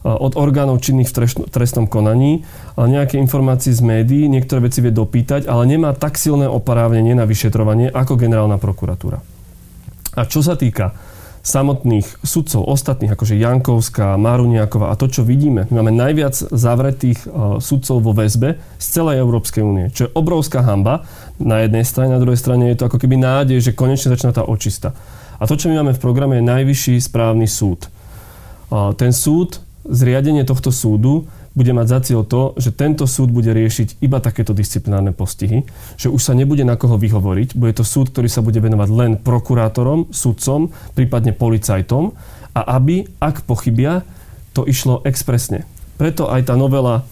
od 0.00 0.32
orgánov 0.32 0.80
činných 0.80 1.12
v 1.12 1.44
trestnom 1.52 1.84
konaní, 1.84 2.40
nejaké 2.80 3.20
informácie 3.20 3.68
z 3.68 3.84
médií, 3.84 4.32
niektoré 4.32 4.64
veci 4.64 4.80
vie 4.80 4.88
dopýtať, 4.88 5.44
ale 5.44 5.68
nemá 5.68 5.92
tak 5.92 6.16
silné 6.16 6.48
oprávnenie 6.48 7.12
na 7.12 7.28
vyšetrovanie 7.28 7.92
ako 7.92 8.16
generálna 8.16 8.56
prokuratúra. 8.56 9.20
A 10.20 10.28
čo 10.28 10.44
sa 10.44 10.52
týka 10.60 10.92
samotných 11.40 12.20
sudcov, 12.20 12.68
ostatných, 12.68 13.16
akože 13.16 13.40
Jankovská, 13.40 14.20
Maruniaková 14.20 14.92
a 14.92 14.98
to, 15.00 15.08
čo 15.08 15.24
vidíme, 15.24 15.64
my 15.72 15.80
máme 15.80 15.96
najviac 15.96 16.36
zavretých 16.52 17.24
sudcov 17.64 18.04
vo 18.04 18.12
väzbe 18.12 18.60
z 18.76 18.86
celej 19.00 19.24
Európskej 19.24 19.64
únie, 19.64 19.88
čo 19.88 20.04
je 20.04 20.12
obrovská 20.12 20.60
hamba 20.60 21.08
na 21.40 21.64
jednej 21.64 21.88
strane, 21.88 22.12
na 22.12 22.20
druhej 22.20 22.36
strane 22.36 22.68
je 22.68 22.76
to 22.76 22.92
ako 22.92 23.00
keby 23.00 23.16
nádej, 23.16 23.56
že 23.64 23.72
konečne 23.72 24.12
začína 24.12 24.36
tá 24.36 24.44
očista. 24.44 24.92
A 25.40 25.48
to, 25.48 25.56
čo 25.56 25.72
my 25.72 25.80
máme 25.80 25.96
v 25.96 26.04
programe, 26.04 26.36
je 26.36 26.44
najvyšší 26.44 27.00
správny 27.00 27.48
súd. 27.48 27.88
Ten 29.00 29.16
súd 29.16 29.64
zriadenie 29.88 30.44
tohto 30.44 30.68
súdu 30.68 31.24
bude 31.50 31.72
mať 31.74 31.86
za 31.90 31.98
cieľ 32.06 32.22
to, 32.22 32.54
že 32.62 32.70
tento 32.70 33.10
súd 33.10 33.34
bude 33.34 33.50
riešiť 33.50 33.98
iba 34.06 34.22
takéto 34.22 34.54
disciplinárne 34.54 35.10
postihy, 35.10 35.66
že 35.98 36.06
už 36.06 36.22
sa 36.22 36.32
nebude 36.32 36.62
na 36.62 36.78
koho 36.78 36.94
vyhovoriť, 36.94 37.58
bude 37.58 37.74
to 37.74 37.82
súd, 37.82 38.14
ktorý 38.14 38.30
sa 38.30 38.38
bude 38.38 38.62
venovať 38.62 38.88
len 38.94 39.12
prokurátorom, 39.18 40.14
sudcom, 40.14 40.70
prípadne 40.94 41.34
policajtom 41.34 42.14
a 42.54 42.60
aby, 42.78 43.06
ak 43.18 43.42
pochybia, 43.50 44.06
to 44.54 44.62
išlo 44.62 45.02
expresne. 45.02 45.66
Preto 45.98 46.30
aj 46.30 46.50
tá 46.50 46.54
novela 46.54 47.02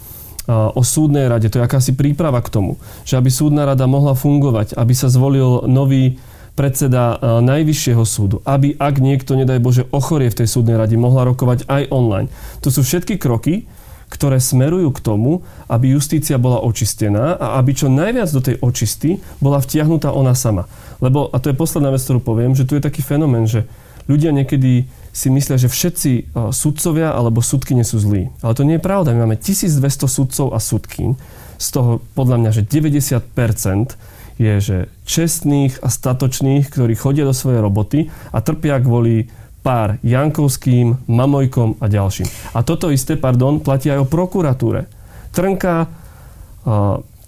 o 0.49 0.81
súdnej 0.81 1.29
rade, 1.29 1.53
to 1.53 1.61
je 1.61 1.67
akási 1.67 1.93
príprava 1.93 2.41
k 2.41 2.49
tomu, 2.49 2.81
že 3.05 3.21
aby 3.21 3.29
súdna 3.29 3.69
rada 3.69 3.85
mohla 3.85 4.17
fungovať, 4.17 4.81
aby 4.81 4.95
sa 4.97 5.13
zvolil 5.13 5.69
nový 5.69 6.17
predseda 6.57 7.21
Najvyššieho 7.45 8.03
súdu, 8.03 8.43
aby 8.43 8.75
ak 8.75 8.99
niekto, 8.99 9.39
nedaj 9.39 9.63
Bože, 9.63 9.87
ochorie 9.95 10.33
v 10.33 10.43
tej 10.43 10.49
súdnej 10.51 10.75
rade, 10.75 10.99
mohla 10.99 11.23
rokovať 11.29 11.69
aj 11.71 11.83
online. 11.95 12.33
To 12.67 12.73
sú 12.75 12.83
všetky 12.83 13.21
kroky, 13.21 13.69
ktoré 14.09 14.41
smerujú 14.41 14.93
k 14.93 15.05
tomu, 15.05 15.45
aby 15.69 15.93
justícia 15.93 16.41
bola 16.41 16.65
očistená 16.65 17.37
a 17.37 17.61
aby 17.61 17.77
čo 17.77 17.93
najviac 17.93 18.29
do 18.33 18.41
tej 18.41 18.57
očisty 18.65 19.21
bola 19.39 19.61
vtiahnutá 19.61 20.13
ona 20.13 20.33
sama. 20.33 20.67
Lebo, 20.99 21.29
a 21.31 21.37
to 21.39 21.53
je 21.53 21.61
posledná 21.61 21.93
vec, 21.93 22.03
ktorú 22.03 22.21
poviem, 22.25 22.57
že 22.57 22.65
tu 22.65 22.75
je 22.75 22.83
taký 22.83 23.05
fenomén, 23.05 23.47
že 23.47 23.69
ľudia 24.09 24.33
niekedy 24.33 24.89
si 25.13 25.29
myslia, 25.29 25.61
že 25.61 25.71
všetci 25.71 26.13
e, 26.15 26.23
sudcovia 26.51 27.13
alebo 27.13 27.45
sudky 27.45 27.77
nie 27.77 27.87
sú 27.87 28.01
zlí. 28.01 28.33
Ale 28.41 28.57
to 28.57 28.67
nie 28.67 28.81
je 28.81 28.87
pravda. 28.87 29.13
My 29.15 29.29
máme 29.29 29.37
1200 29.39 29.83
sudcov 30.09 30.57
a 30.57 30.59
sudkyň, 30.59 31.11
z 31.59 31.69
toho 31.75 31.99
podľa 32.15 32.37
mňa, 32.39 32.51
že 32.55 32.63
90% 32.63 33.99
je, 34.39 34.55
že 34.63 34.79
čestných 35.03 35.83
a 35.83 35.91
statočných, 35.91 36.71
ktorí 36.71 36.95
chodia 36.95 37.27
do 37.27 37.35
svojej 37.35 37.59
roboty 37.59 38.07
a 38.31 38.39
trpia 38.39 38.79
kvôli 38.79 39.27
pár 39.69 40.01
Jankovským, 40.01 41.05
Mamojkom 41.13 41.77
a 41.77 41.93
ďalším. 41.93 42.25
A 42.57 42.65
toto 42.65 42.89
isté, 42.89 43.21
pardon, 43.21 43.61
platí 43.61 43.93
aj 43.93 44.01
o 44.01 44.09
prokuratúre. 44.09 44.89
Trnka, 45.29 45.85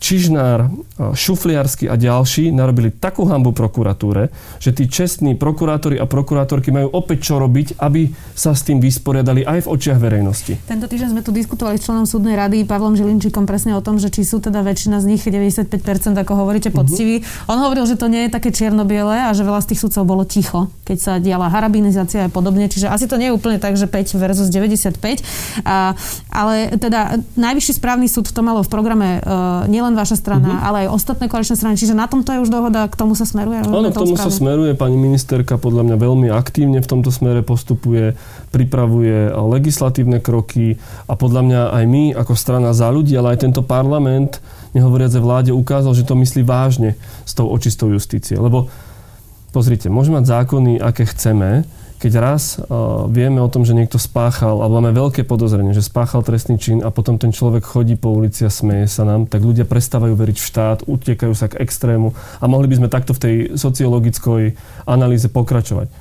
Čižnár, 0.01 0.73
Šufliarsky 1.13 1.85
a 1.85 1.97
ďalší 1.97 2.49
narobili 2.53 2.89
takú 2.89 3.29
hambu 3.29 3.53
prokuratúre, 3.53 4.33
že 4.57 4.73
tí 4.73 4.89
čestní 4.89 5.37
prokurátori 5.37 6.01
a 6.01 6.09
prokurátorky 6.09 6.73
majú 6.73 6.89
opäť 6.93 7.29
čo 7.29 7.35
robiť, 7.37 7.77
aby 7.81 8.09
sa 8.33 8.57
s 8.57 8.65
tým 8.65 8.81
vysporiadali 8.81 9.45
aj 9.45 9.65
v 9.65 9.71
očiach 9.77 10.01
verejnosti. 10.01 10.57
Tento 10.65 10.89
týždeň 10.89 11.09
sme 11.13 11.23
tu 11.25 11.37
diskutovali 11.37 11.77
s 11.77 11.85
členom 11.85 12.09
súdnej 12.09 12.33
rady 12.33 12.65
Pavlom 12.65 12.97
Žilinčikom 12.97 13.45
presne 13.45 13.77
o 13.77 13.85
tom, 13.85 14.01
že 14.01 14.09
či 14.09 14.25
sú 14.25 14.41
teda 14.41 14.65
väčšina 14.65 15.05
z 15.05 15.07
nich 15.09 15.21
95%, 15.21 15.69
ako 16.17 16.33
hovoríte, 16.33 16.73
poctiví. 16.73 17.21
Uh-huh. 17.21 17.53
On 17.53 17.61
hovoril, 17.61 17.85
že 17.85 18.01
to 18.01 18.09
nie 18.09 18.29
je 18.29 18.31
také 18.33 18.53
čierno-biele 18.57 19.29
a 19.29 19.31
že 19.37 19.45
veľa 19.45 19.61
z 19.65 19.77
tých 19.77 19.81
súdcov 19.85 20.03
bolo 20.09 20.25
ticho, 20.25 20.73
keď 20.89 20.99
sa 20.99 21.13
diala 21.21 21.53
harabinizácia 21.53 22.27
a 22.27 22.33
podobne. 22.33 22.73
Čiže 22.73 22.89
asi 22.89 23.05
to 23.05 23.21
nie 23.21 23.29
je 23.29 23.37
úplne 23.37 23.61
tak, 23.61 23.77
že 23.77 23.85
5 23.85 24.17
versus 24.17 24.49
95. 24.49 24.97
A, 25.69 25.93
ale 26.33 26.73
teda 26.81 27.21
najvyšší 27.37 27.77
správny 27.77 28.09
súd 28.09 28.33
to 28.33 28.41
malo 28.41 28.65
v 28.65 28.71
programe 28.73 29.21
uh, 29.21 29.69
nielen 29.69 29.90
nielen 29.91 29.99
vaša 29.99 30.23
strana, 30.23 30.47
uh-huh. 30.55 30.67
ale 30.71 30.77
aj 30.87 30.95
ostatné 30.95 31.27
koaličné 31.27 31.59
strany. 31.59 31.75
Čiže 31.75 31.99
na 31.99 32.07
tomto 32.07 32.31
je 32.31 32.47
už 32.47 32.51
dohoda, 32.55 32.87
k 32.87 32.95
tomu 32.95 33.19
sa 33.19 33.27
smeruje? 33.27 33.67
Áno, 33.67 33.91
k 33.91 33.99
tomu 33.99 34.15
sa 34.15 34.31
smeruje. 34.31 34.79
Pani 34.79 34.95
ministerka 34.95 35.59
podľa 35.59 35.83
mňa 35.91 35.97
veľmi 35.99 36.29
aktívne 36.31 36.79
v 36.79 36.87
tomto 36.87 37.11
smere 37.11 37.43
postupuje, 37.43 38.15
pripravuje 38.55 39.35
legislatívne 39.35 40.23
kroky 40.23 40.79
a 41.11 41.19
podľa 41.19 41.43
mňa 41.43 41.61
aj 41.75 41.85
my 41.91 42.05
ako 42.15 42.33
strana 42.39 42.71
za 42.71 42.87
ľudí, 42.87 43.19
ale 43.19 43.35
aj 43.35 43.51
tento 43.51 43.67
parlament, 43.67 44.39
nehovoriace 44.71 45.19
vláde, 45.19 45.51
ukázal, 45.51 45.99
že 45.99 46.07
to 46.07 46.15
myslí 46.15 46.47
vážne 46.47 46.95
s 47.27 47.35
tou 47.35 47.51
očistou 47.51 47.91
justície. 47.91 48.39
Lebo 48.39 48.71
pozrite, 49.51 49.91
môžeme 49.91 50.23
mať 50.23 50.31
zákony, 50.31 50.79
aké 50.79 51.11
chceme, 51.11 51.67
keď 52.01 52.13
raz 52.17 52.57
uh, 52.57 53.05
vieme 53.13 53.45
o 53.45 53.53
tom, 53.53 53.69
že 53.69 53.77
niekto 53.77 54.01
spáchal, 54.01 54.65
alebo 54.65 54.81
máme 54.81 54.97
veľké 54.97 55.29
podozrenie, 55.29 55.77
že 55.77 55.85
spáchal 55.85 56.25
trestný 56.25 56.57
čin 56.57 56.81
a 56.81 56.89
potom 56.89 57.21
ten 57.21 57.29
človek 57.29 57.61
chodí 57.61 58.01
po 58.01 58.09
ulici 58.09 58.49
a 58.49 58.51
smeje 58.51 58.89
sa 58.89 59.05
nám, 59.05 59.29
tak 59.29 59.45
ľudia 59.45 59.69
prestávajú 59.69 60.17
veriť 60.17 60.37
v 60.41 60.47
štát, 60.49 60.79
utekajú 60.89 61.37
sa 61.37 61.53
k 61.53 61.61
extrému 61.61 62.17
a 62.41 62.45
mohli 62.49 62.73
by 62.73 62.81
sme 62.81 62.89
takto 62.89 63.13
v 63.13 63.21
tej 63.21 63.35
sociologickej 63.61 64.57
analýze 64.89 65.29
pokračovať. 65.29 65.93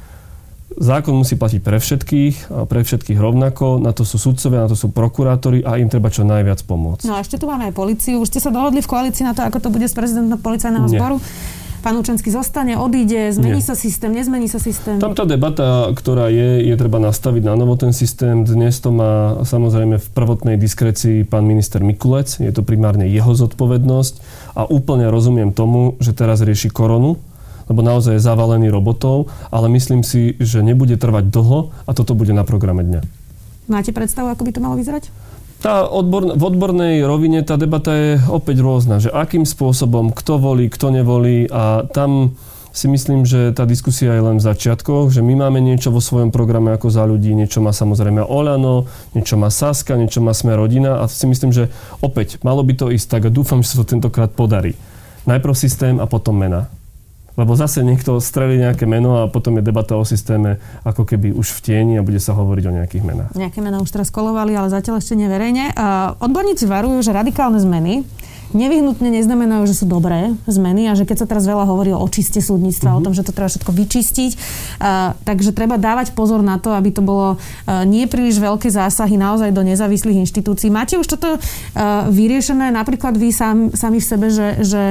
Zákon 0.80 1.12
musí 1.12 1.36
platiť 1.36 1.60
pre 1.60 1.82
všetkých, 1.82 2.36
pre 2.70 2.82
všetkých 2.86 3.20
rovnako, 3.20 3.84
na 3.84 3.92
to 3.92 4.08
sú 4.08 4.16
sudcovia, 4.16 4.64
na 4.64 4.72
to 4.72 4.78
sú 4.80 4.94
prokurátori 4.94 5.66
a 5.66 5.76
im 5.76 5.92
treba 5.92 6.08
čo 6.08 6.24
najviac 6.24 6.64
pomôcť. 6.64 7.10
No 7.10 7.18
a 7.18 7.26
ešte 7.26 7.36
tu 7.36 7.50
máme 7.50 7.68
aj 7.68 7.76
policiu. 7.76 8.24
Už 8.24 8.32
ste 8.32 8.40
sa 8.40 8.54
dohodli 8.54 8.80
v 8.80 8.88
koalícii 8.88 9.28
na 9.28 9.36
to, 9.36 9.44
ako 9.44 9.60
to 9.60 9.70
bude 9.74 9.84
s 9.84 9.98
prezidentom 9.98 10.40
policajného 10.40 10.88
zboru? 10.88 11.18
Pán 11.80 11.96
Učenský 11.98 12.30
zostane, 12.30 12.76
odíde, 12.76 13.32
zmení 13.32 13.64
Nie. 13.64 13.68
sa 13.68 13.76
systém, 13.76 14.12
nezmení 14.12 14.52
sa 14.52 14.60
systém? 14.60 15.00
Tam 15.00 15.16
tá 15.16 15.24
debata, 15.24 15.90
ktorá 15.96 16.28
je, 16.28 16.68
je 16.68 16.76
treba 16.76 17.00
nastaviť 17.00 17.44
na 17.48 17.56
novo 17.56 17.80
ten 17.80 17.96
systém. 17.96 18.44
Dnes 18.44 18.78
to 18.84 18.92
má 18.92 19.42
samozrejme 19.48 19.98
v 19.98 20.08
prvotnej 20.12 20.56
diskrecii 20.60 21.24
pán 21.24 21.48
minister 21.48 21.80
Mikulec. 21.80 22.38
Je 22.44 22.52
to 22.52 22.62
primárne 22.62 23.08
jeho 23.08 23.32
zodpovednosť 23.32 24.14
a 24.60 24.68
úplne 24.68 25.08
rozumiem 25.08 25.56
tomu, 25.56 25.96
že 26.04 26.12
teraz 26.12 26.44
rieši 26.44 26.68
koronu, 26.70 27.18
lebo 27.72 27.80
naozaj 27.80 28.20
je 28.20 28.28
zavalený 28.28 28.68
robotov, 28.68 29.32
ale 29.50 29.72
myslím 29.72 30.04
si, 30.04 30.36
že 30.38 30.60
nebude 30.60 31.00
trvať 31.00 31.32
dlho 31.32 31.72
a 31.88 31.92
toto 31.96 32.14
bude 32.14 32.36
na 32.36 32.44
programe 32.44 32.84
dňa. 32.84 33.02
Máte 33.70 33.94
predstavu, 33.94 34.34
ako 34.34 34.44
by 34.44 34.52
to 34.52 34.64
malo 34.66 34.76
vyzerať? 34.76 35.29
Tá 35.60 35.84
odbor, 35.84 36.40
v 36.40 36.44
odbornej 36.44 37.04
rovine 37.04 37.44
tá 37.44 37.60
debata 37.60 37.92
je 37.92 38.12
opäť 38.32 38.64
rôzna, 38.64 39.04
že 39.04 39.12
akým 39.12 39.44
spôsobom, 39.44 40.16
kto 40.16 40.40
volí, 40.40 40.72
kto 40.72 40.88
nevolí 40.88 41.52
a 41.52 41.84
tam 41.92 42.40
si 42.72 42.88
myslím, 42.88 43.28
že 43.28 43.52
tá 43.52 43.68
diskusia 43.68 44.16
je 44.16 44.24
len 44.24 44.40
v 44.40 44.46
začiatkoch, 44.48 45.12
že 45.12 45.20
my 45.20 45.36
máme 45.36 45.60
niečo 45.60 45.92
vo 45.92 46.00
svojom 46.00 46.32
programe 46.32 46.72
ako 46.72 46.88
za 46.88 47.04
ľudí, 47.04 47.36
niečo 47.36 47.60
má 47.60 47.76
samozrejme 47.76 48.24
Olano, 48.24 48.88
niečo 49.12 49.36
má 49.36 49.52
Saska, 49.52 50.00
niečo 50.00 50.24
má 50.24 50.32
Sme 50.32 50.56
rodina 50.56 51.04
a 51.04 51.12
si 51.12 51.28
myslím, 51.28 51.52
že 51.52 51.68
opäť 52.00 52.40
malo 52.40 52.64
by 52.64 52.80
to 52.80 52.88
ísť 52.88 53.20
tak 53.20 53.24
a 53.28 53.34
dúfam, 53.34 53.60
že 53.60 53.76
sa 53.76 53.84
to 53.84 53.90
tentokrát 53.92 54.32
podarí. 54.32 54.80
Najprv 55.28 55.54
systém 55.60 56.00
a 56.00 56.08
potom 56.08 56.40
mena. 56.40 56.72
Lebo 57.40 57.56
zase 57.56 57.88
niekto 57.88 58.20
strelí 58.20 58.60
nejaké 58.60 58.84
meno 58.84 59.24
a 59.24 59.32
potom 59.32 59.56
je 59.56 59.64
debata 59.64 59.96
o 59.96 60.04
systéme 60.04 60.60
ako 60.84 61.08
keby 61.08 61.32
už 61.32 61.56
v 61.56 61.60
tieni 61.64 61.94
a 61.96 62.04
bude 62.04 62.20
sa 62.20 62.36
hovoriť 62.36 62.64
o 62.68 62.76
nejakých 62.76 63.04
menách. 63.08 63.32
Nejaké 63.32 63.64
mená 63.64 63.80
už 63.80 63.96
teraz 63.96 64.12
kolovali, 64.12 64.60
ale 64.60 64.68
zatiaľ 64.68 65.00
ešte 65.00 65.16
neverejne. 65.16 65.72
Odborníci 66.20 66.68
varujú, 66.68 67.00
že 67.00 67.16
radikálne 67.16 67.64
zmeny 67.64 68.04
nevyhnutne 68.54 69.10
neznamenajú, 69.10 69.64
že 69.70 69.76
sú 69.78 69.86
dobré 69.86 70.34
zmeny 70.50 70.90
a 70.90 70.98
že 70.98 71.06
keď 71.06 71.26
sa 71.26 71.28
teraz 71.30 71.46
veľa 71.46 71.66
hovorí 71.70 71.94
o 71.94 72.02
očiste 72.02 72.42
súdnictva, 72.42 72.94
uh-huh. 72.94 73.02
o 73.02 73.06
tom, 73.06 73.14
že 73.14 73.26
to 73.26 73.36
treba 73.36 73.50
všetko 73.50 73.72
vyčistiť, 73.72 74.32
uh, 74.36 75.16
takže 75.26 75.54
treba 75.54 75.78
dávať 75.78 76.14
pozor 76.18 76.42
na 76.42 76.58
to, 76.58 76.74
aby 76.74 76.90
to 76.90 77.02
bolo 77.06 77.38
uh, 77.38 77.84
nie 77.86 78.10
príliš 78.10 78.42
veľké 78.42 78.70
zásahy 78.70 79.16
naozaj 79.18 79.54
do 79.54 79.62
nezávislých 79.62 80.26
inštitúcií. 80.26 80.74
Máte 80.74 80.98
už 80.98 81.08
toto 81.18 81.38
uh, 81.38 81.42
vyriešené 82.10 82.74
napríklad 82.74 83.18
vy 83.18 83.30
sám, 83.30 83.74
sami 83.74 84.02
v 84.02 84.06
sebe, 84.06 84.28
že, 84.34 84.48
že 84.66 84.82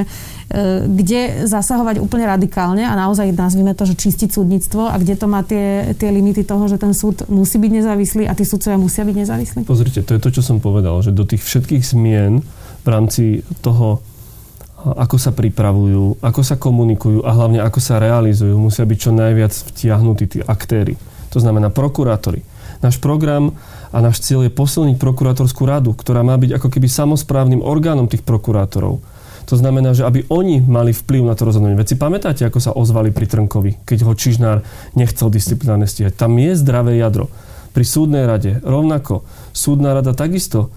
kde 0.89 1.45
zasahovať 1.45 2.01
úplne 2.01 2.25
radikálne 2.25 2.81
a 2.81 2.97
naozaj 2.97 3.29
nazvime 3.37 3.77
to, 3.77 3.85
že 3.85 3.93
čistiť 3.93 4.33
súdnictvo 4.33 4.89
a 4.89 4.97
kde 4.97 5.13
to 5.13 5.29
má 5.29 5.45
tie, 5.45 5.93
tie 5.93 6.09
limity 6.09 6.41
toho, 6.41 6.65
že 6.65 6.81
ten 6.81 6.89
súd 6.97 7.29
musí 7.29 7.61
byť 7.61 7.71
nezávislý 7.77 8.23
a 8.25 8.33
tí 8.33 8.49
súdcovia 8.49 8.81
musia 8.81 9.05
byť 9.05 9.15
nezávislí? 9.15 9.59
Pozrite, 9.69 10.01
to 10.01 10.17
je 10.17 10.21
to, 10.21 10.29
čo 10.33 10.41
som 10.41 10.57
povedal, 10.57 10.97
že 11.05 11.13
do 11.13 11.21
tých 11.21 11.45
všetkých 11.45 11.85
zmien 11.85 12.41
rámci 12.89 13.45
toho, 13.61 14.01
ako 14.79 15.19
sa 15.19 15.35
pripravujú, 15.35 16.23
ako 16.23 16.41
sa 16.41 16.55
komunikujú 16.55 17.27
a 17.27 17.35
hlavne 17.35 17.59
ako 17.59 17.79
sa 17.83 17.99
realizujú, 17.99 18.55
musia 18.55 18.87
byť 18.87 18.97
čo 18.97 19.11
najviac 19.11 19.51
vtiahnutí 19.51 20.25
tí 20.25 20.39
aktéry. 20.39 20.95
To 21.35 21.37
znamená 21.43 21.67
prokurátori. 21.69 22.41
Náš 22.79 22.97
program 23.03 23.59
a 23.91 23.97
náš 23.99 24.23
cieľ 24.23 24.47
je 24.47 24.55
posilniť 24.55 24.95
prokurátorskú 24.95 25.67
radu, 25.67 25.91
ktorá 25.91 26.23
má 26.23 26.39
byť 26.39 26.55
ako 26.55 26.67
keby 26.71 26.87
samozprávnym 26.87 27.59
orgánom 27.59 28.07
tých 28.07 28.23
prokurátorov. 28.23 29.03
To 29.49 29.55
znamená, 29.57 29.97
že 29.97 30.05
aby 30.05 30.29
oni 30.29 30.61
mali 30.61 30.93
vplyv 30.93 31.25
na 31.25 31.33
to 31.33 31.49
rozhodnutie. 31.49 31.75
Veď 31.75 31.87
si 31.91 31.97
pamätáte, 31.97 32.45
ako 32.45 32.59
sa 32.61 32.71
ozvali 32.71 33.09
pri 33.09 33.25
Trnkovi, 33.25 33.81
keď 33.81 34.05
ho 34.05 34.13
Čižnár 34.13 34.61
nechcel 34.93 35.33
disciplinárne 35.33 35.89
stíhať. 35.89 36.13
Tam 36.15 36.37
je 36.37 36.53
zdravé 36.53 37.01
jadro. 37.01 37.33
Pri 37.73 37.81
súdnej 37.81 38.29
rade 38.29 38.61
rovnako. 38.61 39.25
Súdna 39.49 39.97
rada 39.97 40.13
takisto 40.13 40.69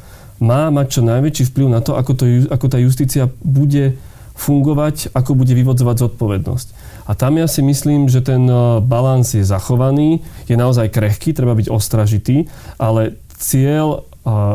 má 0.43 0.75
mať 0.75 0.99
čo 0.99 1.03
najväčší 1.07 1.55
vplyv 1.55 1.69
na 1.71 1.81
to, 1.81 1.95
ako, 1.95 2.13
to, 2.19 2.25
ako 2.51 2.67
tá 2.67 2.83
justícia 2.83 3.31
bude 3.47 3.95
fungovať, 4.35 5.15
ako 5.15 5.39
bude 5.39 5.55
vyvodzovať 5.55 5.97
zodpovednosť. 6.11 6.69
A 7.07 7.15
tam 7.15 7.39
ja 7.39 7.47
si 7.47 7.63
myslím, 7.63 8.11
že 8.11 8.27
ten 8.27 8.43
e, 8.51 8.83
balans 8.83 9.39
je 9.39 9.47
zachovaný, 9.47 10.27
je 10.51 10.59
naozaj 10.59 10.91
krehký, 10.91 11.31
treba 11.31 11.55
byť 11.55 11.71
ostražitý, 11.71 12.51
ale 12.83 13.23
cieľ 13.39 14.07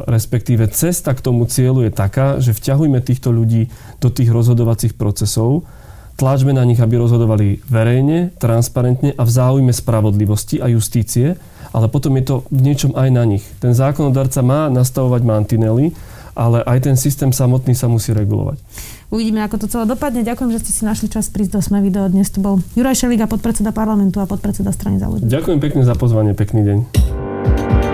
respektíve 0.07 0.71
cesta 0.71 1.11
k 1.11 1.23
tomu 1.23 1.43
cieľu 1.43 1.83
je 1.83 1.91
taká, 1.91 2.39
že 2.39 2.55
vťahujme 2.55 3.03
týchto 3.03 3.35
ľudí 3.35 3.67
do 3.99 4.07
tých 4.07 4.31
rozhodovacích 4.31 4.95
procesov, 4.95 5.67
tlačme 6.15 6.55
na 6.55 6.63
nich, 6.63 6.79
aby 6.79 6.95
rozhodovali 6.95 7.61
verejne, 7.67 8.31
transparentne 8.39 9.11
a 9.13 9.23
v 9.27 9.31
záujme 9.31 9.73
spravodlivosti 9.75 10.63
a 10.63 10.71
justície, 10.71 11.35
ale 11.71 11.91
potom 11.91 12.13
je 12.19 12.23
to 12.23 12.35
v 12.51 12.61
niečom 12.61 12.91
aj 12.95 13.09
na 13.11 13.23
nich. 13.23 13.43
Ten 13.63 13.71
zákonodarca 13.73 14.39
má 14.43 14.67
nastavovať 14.67 15.21
mantinely, 15.23 15.95
ale 16.37 16.61
aj 16.61 16.85
ten 16.85 16.95
systém 16.95 17.33
samotný 17.33 17.73
sa 17.73 17.89
musí 17.89 18.13
regulovať. 18.13 18.61
Uvidíme, 19.09 19.41
ako 19.41 19.65
to 19.65 19.71
celé 19.71 19.89
dopadne. 19.89 20.21
Ďakujem, 20.21 20.53
že 20.53 20.61
ste 20.67 20.71
si 20.71 20.83
našli 20.85 21.07
čas 21.09 21.33
prísť 21.33 21.57
do 21.57 21.61
Sme 21.65 21.81
video. 21.81 22.05
Dnes 22.05 22.29
tu 22.29 22.43
bol 22.43 22.61
Juraj 22.77 23.07
Šeliga, 23.07 23.25
podpredseda 23.25 23.73
parlamentu 23.73 24.21
a 24.21 24.29
podpredseda 24.29 24.69
strany 24.69 25.01
za 25.01 25.09
ľudí. 25.09 25.25
Ďakujem 25.25 25.59
pekne 25.63 25.81
za 25.81 25.97
pozvanie, 25.97 26.37
pekný 26.37 26.61
deň. 26.61 26.77